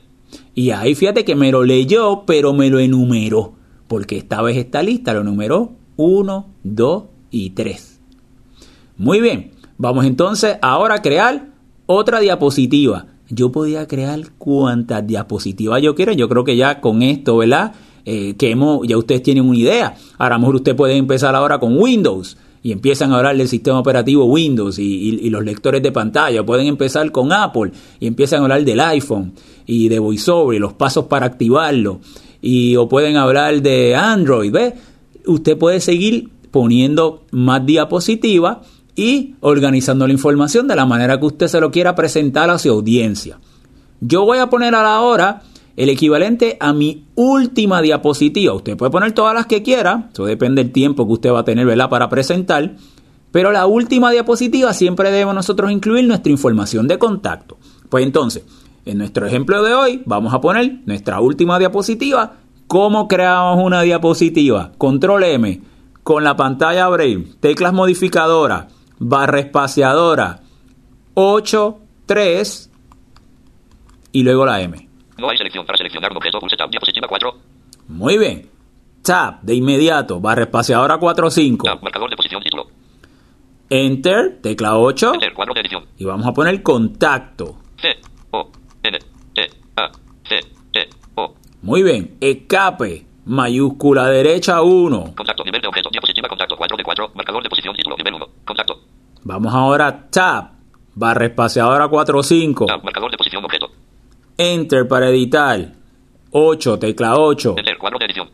[0.54, 3.54] Y ahí fíjate que me lo leyó, pero me lo enumeró.
[3.87, 8.00] Porque esta vez esta lista lo enumeró 1, 2 y 3.
[8.96, 9.52] Muy bien.
[9.78, 11.54] Vamos entonces ahora a crear
[11.87, 13.07] otra diapositiva.
[13.29, 16.12] Yo podía crear cuantas diapositivas yo quiera.
[16.12, 17.73] Yo creo que ya con esto, ¿verdad?
[18.05, 19.97] Eh, que hemos, ya ustedes tienen una idea.
[20.18, 23.79] A lo mejor usted puede empezar ahora con Windows y empiezan a hablar del sistema
[23.79, 26.44] operativo Windows y, los lectores de pantalla.
[26.44, 29.33] Pueden empezar con Apple y empiezan a hablar del iPhone
[29.66, 32.01] y de VoiceOver y los pasos para activarlo.
[32.42, 34.53] Y, o pueden hablar de Android.
[34.53, 34.75] ¿ve?
[35.27, 38.59] Usted puede seguir poniendo más diapositivas
[38.96, 42.70] y organizando la información de la manera que usted se lo quiera presentar a su
[42.70, 43.38] audiencia.
[44.00, 45.42] Yo voy a poner a la hora
[45.76, 48.54] el equivalente a mi última diapositiva.
[48.54, 51.44] Usted puede poner todas las que quiera, eso depende del tiempo que usted va a
[51.44, 52.76] tener para presentar,
[53.30, 57.59] pero la última diapositiva siempre debemos nosotros incluir nuestra información de contacto.
[57.88, 58.44] Pues entonces,
[58.85, 62.35] en nuestro ejemplo de hoy vamos a poner nuestra última diapositiva.
[62.68, 64.72] ¿Cómo creamos una diapositiva?
[64.78, 65.61] Control M,
[66.02, 68.66] con la pantalla Braille, teclas modificadoras,
[68.98, 70.40] barra espaciadora,
[71.14, 72.70] 8, 3
[74.12, 74.88] y luego la M.
[75.18, 75.64] No hay selección.
[75.64, 76.70] Para seleccionar un objeto, pulse Tab.
[76.70, 77.35] Diapositiva 4.
[77.88, 78.50] Muy bien.
[79.02, 80.20] Tab de inmediato.
[80.20, 81.66] Barra espaciadora 4 5.
[81.66, 81.83] Tab.
[81.83, 82.42] Marcador de posición.
[82.42, 82.66] Título.
[83.70, 84.38] Enter.
[84.42, 85.14] Tecla 8.
[85.14, 85.33] Enter.
[85.35, 85.85] Cuadro de edición.
[85.98, 87.57] Y vamos a poner contacto.
[87.80, 87.96] C.
[88.30, 88.50] O.
[88.83, 88.98] N.
[89.37, 89.50] E.
[89.76, 89.90] A.
[90.28, 90.40] C.
[90.72, 90.88] E.
[91.14, 91.35] O.
[91.62, 92.16] Muy bien.
[92.20, 93.07] Escape.
[93.26, 95.14] Mayúscula derecha 1.
[95.16, 95.44] Contacto.
[95.44, 95.68] Nivel de
[96.74, 96.74] objeto.
[96.74, 97.10] Diapositiva contacto 4 de 4.
[97.14, 97.76] Marcador de posición.
[97.76, 97.96] Título.
[97.96, 98.26] Nivel 1.
[98.44, 98.80] Contacto.
[99.24, 100.50] Vamos ahora a Tab.
[100.94, 102.66] Barra espaciadora 4 5.
[102.66, 102.84] Tab.
[102.84, 103.44] Marcador de posición.
[103.44, 103.70] Objeto.
[104.37, 105.72] Enter para editar.
[106.37, 107.54] 8, tecla 8.
[107.58, 108.28] Enter, cuadro de edición.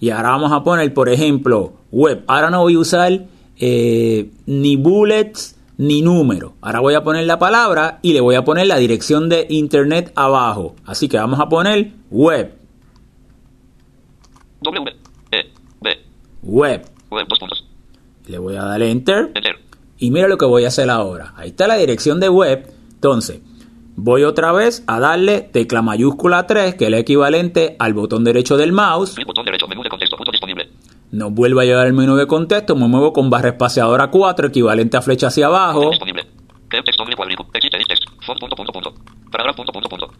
[0.00, 2.24] Y ahora vamos a poner, por ejemplo, web.
[2.26, 3.26] Ahora no voy a usar
[3.58, 6.54] eh, ni bullets ni número.
[6.62, 10.12] Ahora voy a poner la palabra y le voy a poner la dirección de internet
[10.16, 10.76] abajo.
[10.86, 12.54] Así que vamos a poner web.
[14.62, 14.96] W,
[15.30, 15.98] E, B.
[16.42, 16.86] Web.
[17.10, 17.65] Web, dos puntos.
[18.26, 19.32] Le voy a dar enter.
[19.98, 21.32] Y mira lo que voy a hacer ahora.
[21.36, 22.70] Ahí está la dirección de web.
[22.94, 23.40] Entonces,
[23.98, 28.58] Voy otra vez a darle tecla mayúscula 3, que es el equivalente al botón derecho
[28.58, 29.16] del mouse.
[29.24, 30.68] botón derecho, menú de contexto, punto disponible.
[31.12, 34.98] Nos vuelve a llegar el menú de contexto, me muevo con barra espaciadora 4, equivalente
[34.98, 35.92] a flecha hacia abajo.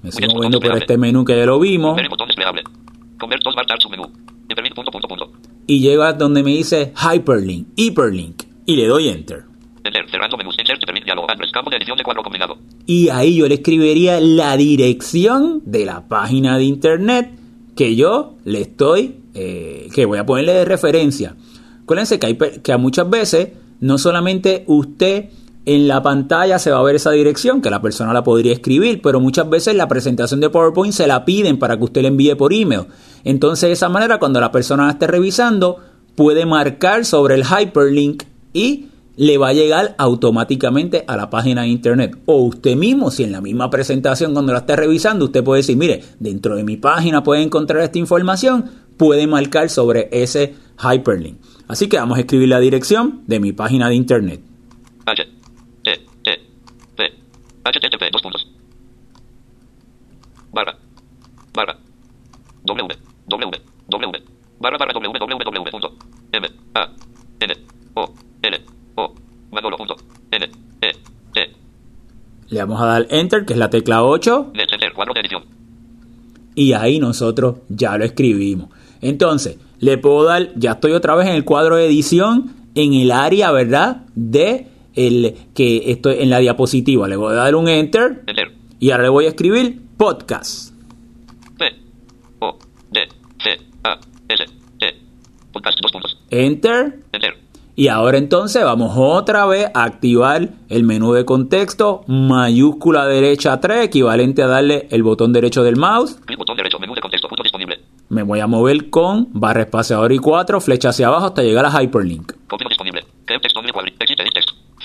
[0.03, 2.01] Me estoy moviendo por este menú que ya lo vimos.
[5.67, 9.45] Y llega donde me dice Hyperlink, Hyperlink, y le doy Enter.
[12.87, 17.31] Y ahí yo le escribiría la dirección de la página de internet
[17.77, 21.37] que yo le estoy, eh, que voy a ponerle de referencia.
[21.83, 23.51] Acuérdense que, hay, que a muchas veces
[23.81, 25.31] no solamente usted
[25.67, 29.01] en la pantalla se va a ver esa dirección, que la persona la podría escribir,
[29.03, 32.35] pero muchas veces la presentación de PowerPoint se la piden para que usted le envíe
[32.37, 32.87] por email.
[33.25, 35.79] Entonces de esa manera cuando la persona la esté revisando
[36.15, 41.69] puede marcar sobre el hyperlink y le va a llegar automáticamente a la página de
[41.69, 42.19] internet.
[42.27, 45.77] O usted mismo, si en la misma presentación cuando la esté revisando, usted puede decir,
[45.77, 51.39] mire, dentro de mi página puede encontrar esta información, puede marcar sobre ese hyperlink.
[51.69, 54.41] Así que vamos a escribir la dirección de mi página de internet.
[55.07, 55.23] H,
[55.85, 55.93] E,
[56.25, 56.41] E,
[56.97, 57.13] P,
[57.67, 58.49] HTTP, dos puntos.
[60.53, 60.77] Barra,
[61.53, 61.77] barra,
[62.65, 64.23] W, W, W,
[64.59, 65.95] barra, barra, W, W, punto,
[66.33, 66.89] M, A,
[67.41, 67.55] N,
[67.95, 68.57] O, L,
[70.31, 71.53] e,
[72.49, 74.53] Le vamos a dar Enter, que es la tecla 8.
[76.55, 78.71] Y ahí nosotros ya lo escribimos.
[79.01, 83.11] Entonces, le puedo dar, ya estoy otra vez en el cuadro de edición, en el
[83.11, 84.05] área, ¿verdad?
[84.15, 87.07] De el que estoy en la diapositiva.
[87.07, 88.25] Le voy a dar un enter,
[88.81, 90.75] y ahora le voy a escribir podcast.
[96.31, 97.01] Enter.
[97.79, 103.85] Y ahora entonces vamos otra vez a activar el menú de contexto, mayúscula derecha 3,
[103.85, 106.19] equivalente a darle el botón derecho del mouse.
[106.39, 107.79] Botón derecho, menú de contexto, punto disponible.
[108.09, 111.71] Me voy a mover con barra espaciadora y 4, flecha hacia abajo hasta llegar a
[111.71, 112.33] Hyperlink.
[112.67, 113.05] Disponible.
[113.27, 113.61] Texto.
[114.01, 114.23] Existe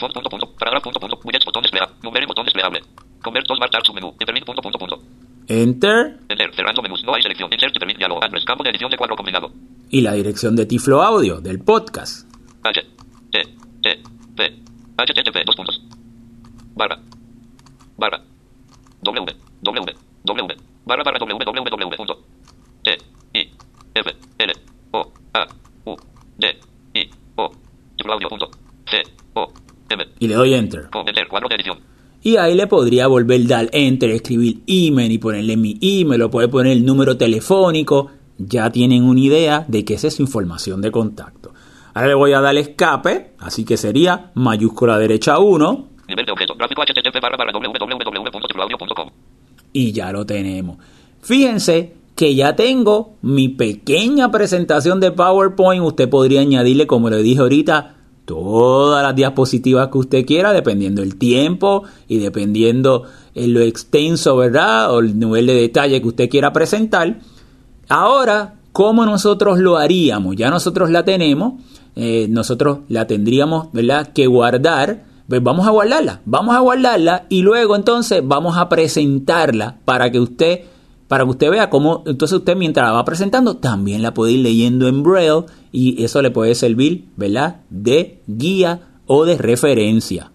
[0.02, 0.48] Font punto punto.
[0.58, 1.20] Paragraph punto punto.
[1.24, 1.96] Widgets botón desplegable.
[2.02, 2.82] Numbering botón desplegable.
[3.22, 4.16] Convert dos bar submenú.
[4.20, 4.96] Interlink punto punto punto.
[5.48, 6.50] Enter Enter.
[6.56, 7.04] Cerrando menús.
[7.04, 7.50] No hay selección.
[7.54, 8.24] Insert permit diálogo.
[8.24, 8.44] Address.
[8.46, 9.52] Campo de edición de cuadro combinado.
[9.92, 12.26] y la dirección de Tiflo Audio del podcast.
[12.64, 12.80] H.
[13.34, 13.42] E.
[13.84, 14.02] E.
[14.36, 14.56] P.
[14.98, 15.46] HTTP.
[15.46, 15.82] Dos puntos.
[16.76, 16.98] Barra.
[17.98, 18.22] Barra.
[19.04, 19.36] W.
[19.62, 19.96] W.
[20.24, 20.56] W.
[20.86, 21.38] Barra barra W.
[21.46, 21.70] W.
[21.70, 21.98] W.
[21.98, 22.20] Punto.
[22.84, 22.98] T.
[23.34, 23.52] I.
[23.94, 24.16] F.
[24.40, 24.54] L.
[24.92, 25.12] O.
[25.34, 25.48] A.
[25.86, 25.96] U.
[26.38, 26.58] D.
[26.96, 27.10] I.
[27.36, 27.52] O.
[27.98, 28.30] Título audio.
[28.30, 28.50] Punto.
[28.90, 29.04] C.
[30.20, 30.90] Y le doy Enter.
[32.24, 36.48] Y ahí le podría volver dar Enter, escribir email y ponerle mi email o puede
[36.48, 38.12] poner el número telefónico.
[38.38, 41.54] Ya tienen una idea de que esa es su información de contacto.
[41.94, 46.56] Ahora le voy a dar escape, así que sería mayúscula derecha 1 Nivel de objeto.
[46.56, 49.10] Gráfico HTTP barra barra www.títuloaudio.com.
[49.74, 50.78] y ya lo tenemos.
[51.22, 55.84] Fíjense que ya tengo mi pequeña presentación de PowerPoint.
[55.84, 61.16] Usted podría añadirle, como le dije ahorita, todas las diapositivas que usted quiera, dependiendo el
[61.18, 63.04] tiempo y dependiendo
[63.36, 64.94] en lo extenso, ¿verdad?
[64.94, 67.20] O el nivel de detalle que usted quiera presentar.
[67.90, 70.36] Ahora, ¿cómo nosotros lo haríamos?
[70.36, 71.56] Ya nosotros la tenemos,
[71.96, 74.12] eh, nosotros la tendríamos, ¿verdad?
[74.14, 75.12] Que guardar.
[75.28, 80.20] Pues vamos a guardarla, vamos a guardarla y luego entonces vamos a presentarla para que
[80.20, 80.62] usted,
[81.12, 84.40] para que usted vea cómo, entonces usted mientras la va presentando también la puede ir
[84.40, 85.44] leyendo en braille
[85.74, 87.58] y eso le puede servir, ¿verdad?
[87.70, 90.32] De guía o de referencia.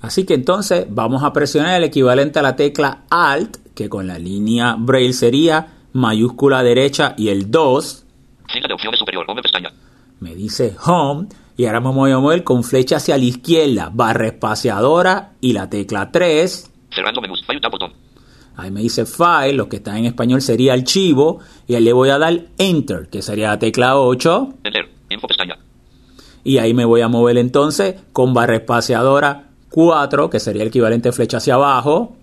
[0.00, 4.18] Así que entonces vamos a presionar el equivalente a la tecla Alt, que con la
[4.18, 8.04] línea Braille sería mayúscula derecha y el 2.
[8.50, 9.26] Fila de opciones superior.
[9.28, 9.70] Home pestaña.
[10.20, 14.28] Me dice Home y ahora me voy a mover con flecha hacia la izquierda, barra
[14.28, 16.70] espaciadora y la tecla 3.
[16.94, 17.44] Cerrando menús.
[17.46, 18.05] File tab botón.
[18.56, 22.08] Ahí me dice File, lo que está en español sería archivo y ahí le voy
[22.08, 24.54] a dar Enter, que sería la tecla 8.
[24.64, 24.88] Enter.
[25.10, 25.58] Info pestaña.
[26.42, 31.10] Y ahí me voy a mover entonces con barra espaciadora 4, que sería el equivalente
[31.10, 32.16] a flecha hacia abajo.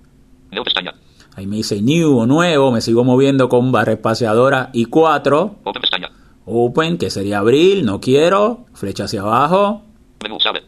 [0.52, 0.93] New pestaña.
[1.36, 5.56] Ahí me dice New o nuevo, me sigo moviendo con barra espaciadora y 4.
[5.63, 6.10] Open pestaña.
[6.46, 9.84] Open, que sería abrir, no quiero, flecha hacia abajo.
[10.22, 10.39] Menú.
[10.39, 10.62] Save.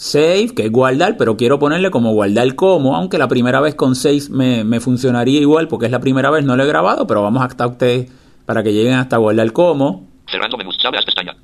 [0.00, 3.94] Save, que es guardar, pero quiero ponerle como guardar como, aunque la primera vez con
[3.94, 7.20] 6 me, me funcionaría igual, porque es la primera vez, no lo he grabado, pero
[7.20, 8.10] vamos hasta ustedes
[8.46, 10.08] para que lleguen hasta guardar como.
[10.26, 10.78] Cerrando menús.
[10.80, 11.36] Save as pestaña.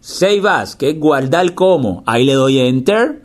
[0.00, 2.02] Save as, que es guardar como.
[2.06, 3.20] Ahí le doy Enter.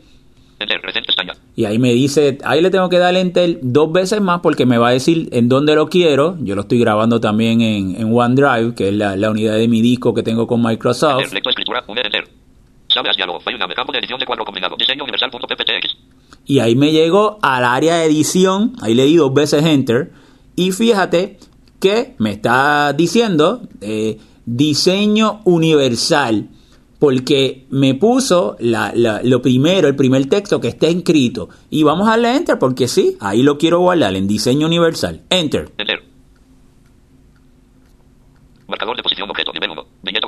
[0.59, 0.81] Enter.
[0.81, 1.35] Recent pestaña.
[1.55, 4.77] Y ahí me dice, ahí le tengo que dar enter dos veces más porque me
[4.77, 6.37] va a decir en dónde lo quiero.
[6.41, 9.81] Yo lo estoy grabando también en, en OneDrive, que es la, la unidad de mi
[9.81, 11.21] disco que tengo con Microsoft.
[11.21, 11.33] Enter.
[11.33, 11.81] Lecto escritura.
[11.87, 12.38] Un enter.
[12.93, 13.39] Save as diálogo.
[13.39, 13.73] File name.
[13.75, 14.75] Campo de edición de cuadro combinado.
[14.77, 15.97] Diseño universal.pptx.
[16.45, 20.11] Y ahí me llegó al área de edición, ahí le di dos veces enter.
[20.55, 21.37] Y fíjate
[21.79, 26.49] que me está diciendo eh, diseño universal.
[26.97, 31.47] Porque me puso la- la- lo primero, el primer texto que está escrito.
[31.69, 35.21] Y vamos a darle enter porque sí, ahí lo quiero guardar en diseño universal.
[35.29, 35.71] Enter.
[35.77, 36.03] Enter.
[38.67, 39.85] Marcador de posición objeto nivel 1.
[40.01, 40.27] Viñeta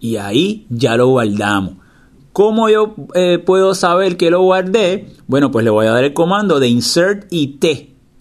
[0.00, 1.74] y ahí ya lo guardamos.
[2.32, 5.08] ¿Cómo yo eh, puedo saber que lo guardé?
[5.26, 7.64] Bueno, pues le voy a dar el comando de insert IT,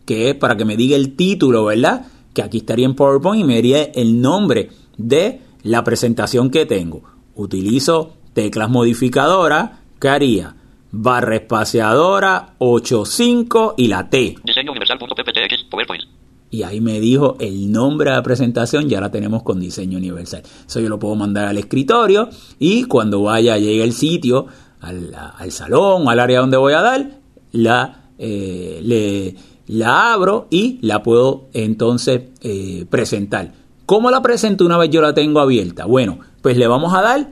[0.05, 2.07] que es para que me diga el título, ¿verdad?
[2.33, 7.03] Que aquí estaría en PowerPoint y me diría el nombre de la presentación que tengo.
[7.35, 10.55] Utilizo teclas modificadoras, que haría?
[10.97, 14.35] Barra espaciadora 85 y la T.
[14.43, 15.63] Diseño universal.pptx.
[15.69, 16.03] PowerPoint.
[16.51, 20.43] Y ahí me dijo el nombre de la presentación, ya la tenemos con diseño universal.
[20.65, 22.29] Eso yo lo puedo mandar al escritorio
[22.59, 24.45] y cuando vaya, llegue al sitio,
[24.79, 27.19] al, al salón o al área donde voy a dar,
[27.51, 29.35] la, eh, le-
[29.67, 33.51] la abro y la puedo entonces eh, presentar.
[33.85, 35.85] ¿Cómo la presento una vez yo la tengo abierta?
[35.85, 37.29] Bueno, pues le vamos a dar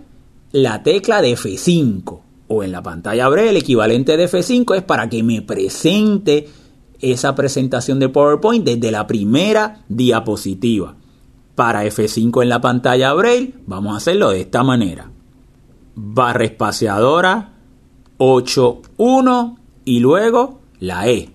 [0.51, 5.09] la tecla de F5 o en la pantalla breve el equivalente de F5 es para
[5.09, 6.49] que me presente
[6.99, 10.95] esa presentación de PowerPoint desde la primera diapositiva.
[11.55, 15.11] Para F5 en la pantalla Braille vamos a hacerlo de esta manera.
[15.95, 17.53] Barra espaciadora
[18.17, 21.29] 8.1 y luego la E.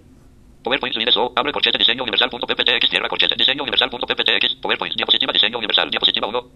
[0.63, 1.33] PowerPoint O.
[1.37, 2.91] Abre corchete diseño universal.pptx.
[2.91, 4.57] Cierra corchete diseño universal.pptx.
[4.57, 4.95] PowerPoint.
[4.97, 5.91] Diapositiva diseño universal.
[5.91, 6.47] Diapositiva 1.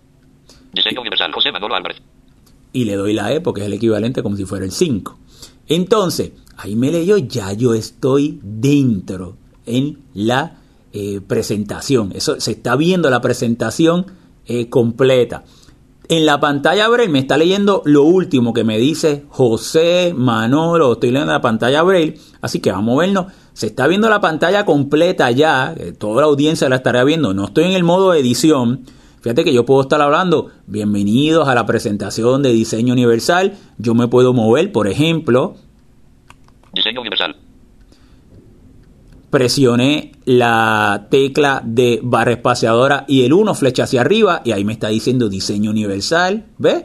[0.73, 1.33] Diseño universal.
[1.33, 2.03] José Manolo Álvarez.
[2.73, 5.19] Y le doy la E porque es el equivalente como si fuera el 5.
[5.69, 10.59] Entonces, ahí me leyó, ya yo estoy dentro en la
[10.93, 12.13] eh, presentación.
[12.15, 14.07] Eso se está viendo la presentación
[14.47, 15.45] eh, completa.
[16.09, 20.95] En la pantalla Braille me está leyendo lo último que me dice José Manolo.
[20.95, 22.19] Estoy leyendo la pantalla Braille.
[22.41, 23.27] Así que vamos a movernos.
[23.55, 25.75] Se está viendo la pantalla completa ya.
[25.99, 27.33] Toda la audiencia la estará viendo.
[27.33, 28.85] No estoy en el modo edición.
[29.23, 33.57] Fíjate que yo puedo estar hablando, bienvenidos a la presentación de diseño universal.
[33.79, 35.55] Yo me puedo mover, por ejemplo.
[36.75, 37.37] Diseño universal.
[39.31, 44.73] Presioné la tecla de barra espaciadora y el 1 flecha hacia arriba y ahí me
[44.73, 46.47] está diciendo diseño universal.
[46.59, 46.83] ¿Ves?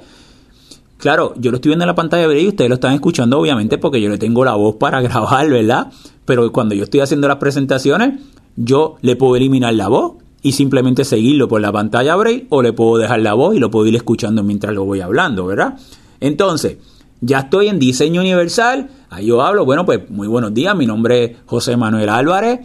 [0.99, 3.79] Claro, yo lo estoy viendo en la pantalla de y ustedes lo están escuchando obviamente
[3.79, 5.91] porque yo le tengo la voz para grabar, ¿verdad?
[6.25, 8.21] Pero cuando yo estoy haciendo las presentaciones,
[8.55, 12.73] yo le puedo eliminar la voz y simplemente seguirlo por la pantalla Braille o le
[12.73, 15.77] puedo dejar la voz y lo puedo ir escuchando mientras lo voy hablando, ¿verdad?
[16.19, 16.77] Entonces,
[17.21, 21.23] ya estoy en diseño universal, ahí yo hablo, bueno, pues muy buenos días, mi nombre
[21.23, 22.59] es José Manuel Álvarez,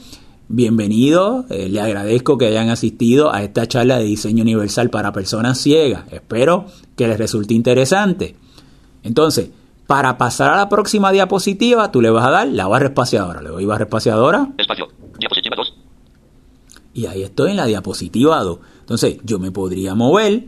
[0.48, 5.58] bienvenido, eh, le agradezco que hayan asistido a esta charla de diseño universal para personas
[5.58, 6.66] ciegas, espero
[6.96, 8.36] que les resulte interesante.
[9.02, 9.50] Entonces,
[9.86, 13.48] para pasar a la próxima diapositiva, tú le vas a dar la barra espaciadora, le
[13.48, 14.48] doy barra espaciadora.
[14.58, 14.88] Espacio.
[16.92, 16.94] Diapositiva 2.
[16.94, 18.58] Y ahí estoy en la diapositiva 2.
[18.80, 20.44] Entonces yo me podría mover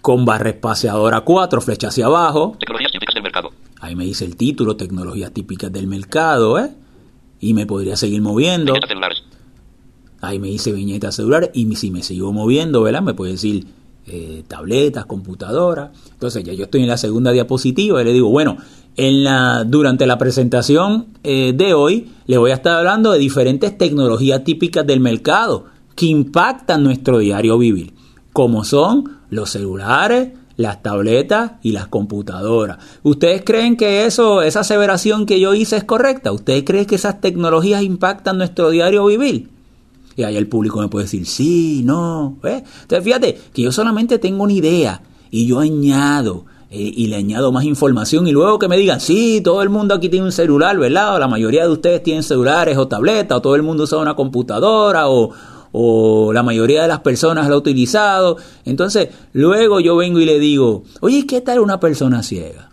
[0.00, 2.56] con barra espaciadora 4, flecha hacia abajo.
[2.58, 3.50] Tecnologías típicas del mercado.
[3.80, 6.70] Ahí me dice el título, tecnologías típicas del mercado, ¿eh?
[7.40, 8.72] Y me podría seguir moviendo.
[8.72, 9.22] Viñetas celulares.
[10.20, 13.00] Ahí me dice viñeta celular y si me sigo moviendo, ¿verdad?
[13.00, 13.66] Me puede decir
[14.06, 15.90] eh, tabletas, computadoras.
[16.12, 18.58] Entonces ya yo estoy en la segunda diapositiva y le digo, bueno,
[19.00, 23.78] en la, durante la presentación eh, de hoy le voy a estar hablando de diferentes
[23.78, 25.64] tecnologías típicas del mercado
[25.96, 27.94] que impactan nuestro diario vivir,
[28.34, 32.76] como son los celulares, las tabletas y las computadoras.
[33.02, 36.30] ¿Ustedes creen que eso, esa aseveración que yo hice es correcta?
[36.30, 39.48] ¿Ustedes creen que esas tecnologías impactan nuestro diario vivir?
[40.14, 42.36] Y ahí el público me puede decir, sí, no.
[42.44, 42.62] ¿eh?
[42.82, 47.50] Entonces fíjate que yo solamente tengo una idea y yo añado eh, y le añado
[47.50, 50.78] más información y luego que me digan, sí, todo el mundo aquí tiene un celular,
[50.78, 51.16] ¿verdad?
[51.16, 54.14] O la mayoría de ustedes tienen celulares o tabletas, o todo el mundo usa una
[54.14, 55.30] computadora, o,
[55.72, 58.36] o la mayoría de las personas lo ha utilizado.
[58.64, 62.70] Entonces, luego yo vengo y le digo, oye, ¿qué tal una persona ciega?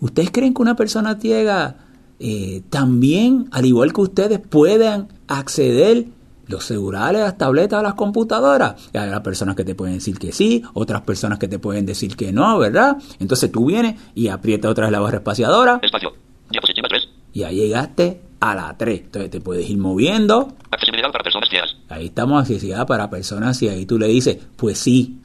[0.00, 1.76] ¿Ustedes creen que una persona ciega
[2.18, 6.06] eh, también, al igual que ustedes, puedan acceder
[6.48, 8.88] los celulares, las tabletas, las computadoras.
[8.92, 12.16] Y hay personas que te pueden decir que sí, otras personas que te pueden decir
[12.16, 12.96] que no, ¿verdad?
[13.18, 15.80] Entonces tú vienes y aprietas otra vez la barra espaciadora.
[15.82, 16.12] Espacio.
[16.50, 17.08] Diapositiva 3.
[17.32, 19.00] Y ahí llegaste a la 3.
[19.00, 20.52] Entonces te puedes ir moviendo.
[20.70, 21.76] Accesibilidad para personas ciegas.
[21.88, 25.20] Ahí estamos, accesibilidad para personas y ahí tú le dices, pues sí,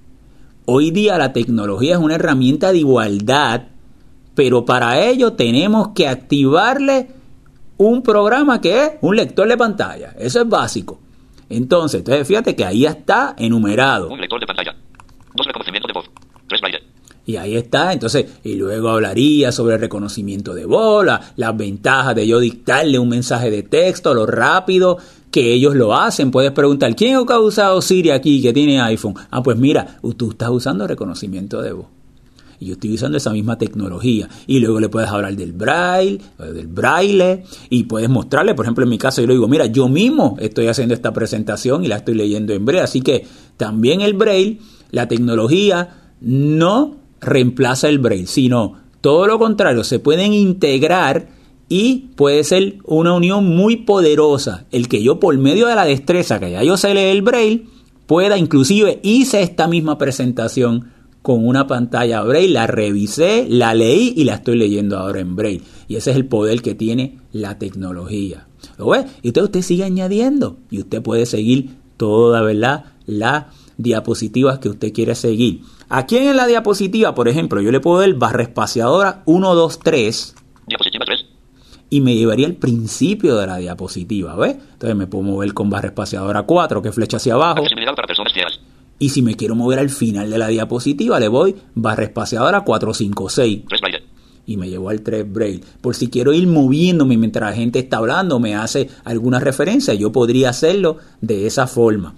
[0.65, 3.63] hoy día la tecnología es una herramienta de igualdad,
[4.36, 7.09] pero para ello tenemos que activarle
[7.78, 10.13] un programa que es un lector de pantalla.
[10.17, 10.99] Eso es básico.
[11.51, 14.09] Entonces, entonces fíjate que ahí está enumerado.
[14.09, 14.75] Un lector de pantalla.
[15.33, 16.09] Dos reconocimientos de voz.
[16.47, 16.79] Tres braille.
[17.25, 22.27] Y ahí está, entonces, y luego hablaría sobre el reconocimiento de bola, las ventajas de
[22.27, 24.97] yo dictarle un mensaje de texto, lo rápido
[25.31, 26.31] que ellos lo hacen.
[26.31, 29.13] Puedes preguntar, ¿quién ha usado Siri aquí que tiene iPhone?
[29.29, 32.00] Ah, pues mira, tú estás usando reconocimiento de voz.
[32.62, 34.30] Y yo estoy usando esa misma tecnología.
[34.45, 38.89] Y luego le puedes hablar del braille, del braille, y puedes mostrarle, por ejemplo, en
[38.91, 42.14] mi caso, yo le digo, mira, yo mismo estoy haciendo esta presentación y la estoy
[42.14, 42.84] leyendo en braille.
[42.84, 43.26] Así que
[43.57, 44.59] también el braille,
[44.91, 51.30] la tecnología, no reemplaza el braille, sino todo lo contrario, se pueden integrar
[51.68, 54.66] y puede ser una unión muy poderosa.
[54.72, 57.66] El que yo por medio de la destreza que ya yo sé leer el braille,
[58.05, 60.91] pueda inclusive hice esta misma presentación
[61.22, 65.61] con una pantalla braille, la revisé, la leí y la estoy leyendo ahora en braille.
[65.88, 68.47] Y ese es el poder que tiene la tecnología.
[68.78, 69.05] ¿Lo ves?
[69.22, 72.86] Y usted, usted sigue añadiendo y usted puede seguir toda, ¿verdad?
[73.05, 73.45] Las
[73.78, 75.61] diapositivas que usted quiere seguir.
[75.89, 80.36] Aquí en la diapositiva, por ejemplo, yo le puedo dar barra espaciadora 1, 2, 3
[80.67, 81.26] Diapositiva 3.
[81.89, 84.53] y me llevaría al principio de la diapositiva, ¿ves?
[84.53, 87.59] Entonces me puedo mover con barra espaciadora 4, que flecha hacia abajo.
[87.59, 88.61] Accesibilidad para personas ciegas.
[89.01, 92.93] Y si me quiero mover al final de la diapositiva, le voy barra espaciadora 4,
[92.93, 94.03] 5, 6 Tres braille.
[94.45, 95.61] y me llevo al 3 braille.
[95.81, 100.11] Por si quiero ir moviéndome mientras la gente está hablando, me hace alguna referencia, yo
[100.11, 102.13] podría hacerlo de esa forma.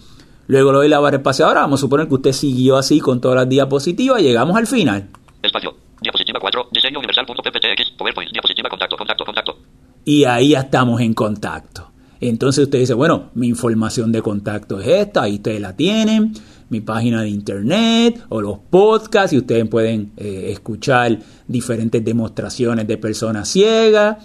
[0.48, 3.38] Luego le doy la barra espaciadora, vamos a suponer que usted siguió así con todas
[3.38, 5.08] las diapositivas llegamos al final.
[5.42, 5.74] Espacio.
[6.02, 6.68] Diapositiva 4.
[6.70, 7.92] Diseño universal.pptx.
[7.98, 8.30] PowerPoint.
[8.34, 9.58] Diapositiva contacto, contacto, contacto.
[10.04, 11.92] y ahí ya estamos en contacto.
[12.20, 16.34] Entonces usted dice, bueno, mi información de contacto es esta, ahí ustedes la tienen,
[16.74, 22.98] mi página de internet o los podcasts y ustedes pueden eh, escuchar diferentes demostraciones de
[22.98, 24.18] personas ciegas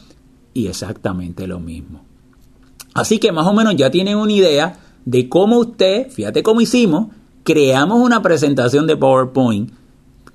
[0.55, 2.05] y exactamente lo mismo.
[2.95, 7.09] Así que más o menos ya tienen una idea de cómo usted, fíjate cómo hicimos,
[7.45, 9.71] creamos una presentación de PowerPoint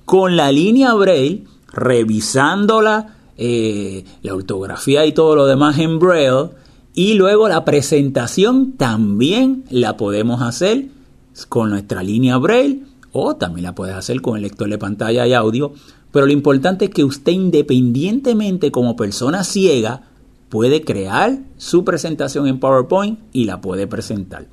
[0.04, 6.50] con la línea Braille, revisándola, eh, la ortografía y todo lo demás en Braille,
[6.94, 10.86] y luego la presentación también la podemos hacer
[11.48, 15.34] con nuestra línea Braille o también la puedes hacer con el lector de pantalla y
[15.34, 15.72] audio.
[16.10, 20.02] Pero lo importante es que usted independientemente como persona ciega
[20.48, 24.46] puede crear su presentación en PowerPoint y la puede presentar.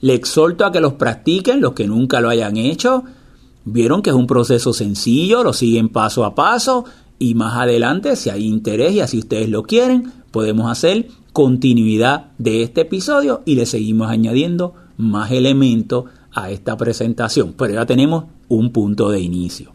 [0.00, 3.04] Le exhorto a que los practiquen, los que nunca lo hayan hecho.
[3.64, 6.84] Vieron que es un proceso sencillo, lo siguen paso a paso
[7.18, 12.62] y más adelante, si hay interés y así ustedes lo quieren, podemos hacer continuidad de
[12.62, 16.04] este episodio y le seguimos añadiendo más elementos
[16.44, 17.54] a esta presentación.
[17.56, 19.72] Pero ya tenemos un punto de inicio.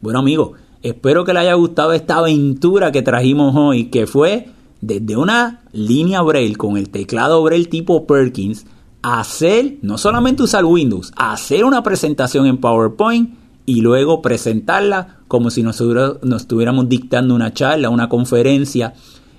[0.00, 4.48] Bueno amigos, espero que les haya gustado esta aventura que trajimos hoy, que fue
[4.80, 8.66] desde una línea Braille con el teclado Braille tipo Perkins,
[9.02, 13.34] hacer, no solamente usar Windows, hacer una presentación en PowerPoint
[13.66, 18.94] y luego presentarla como si nos, nos estuviéramos dictando una charla, una conferencia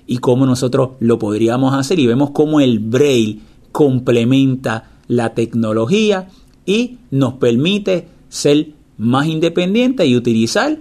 [0.06, 3.40] y cómo nosotros lo podríamos hacer y vemos cómo el Braille
[3.72, 6.28] complementa la tecnología
[6.66, 10.78] y nos permite ser más independientes y utilizar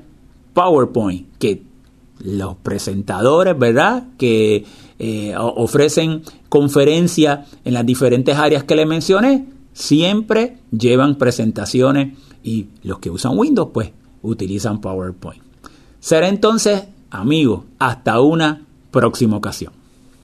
[0.54, 1.64] PowerPoint, que
[2.20, 4.04] los presentadores, ¿verdad?
[4.18, 4.66] Que
[5.00, 13.00] eh, ofrecen conferencias en las diferentes áreas que le mencioné, siempre llevan presentaciones y los
[13.00, 15.42] que usan Windows, pues utilizan PowerPoint.
[16.00, 19.81] Será entonces, amigos, hasta una próxima ocasión.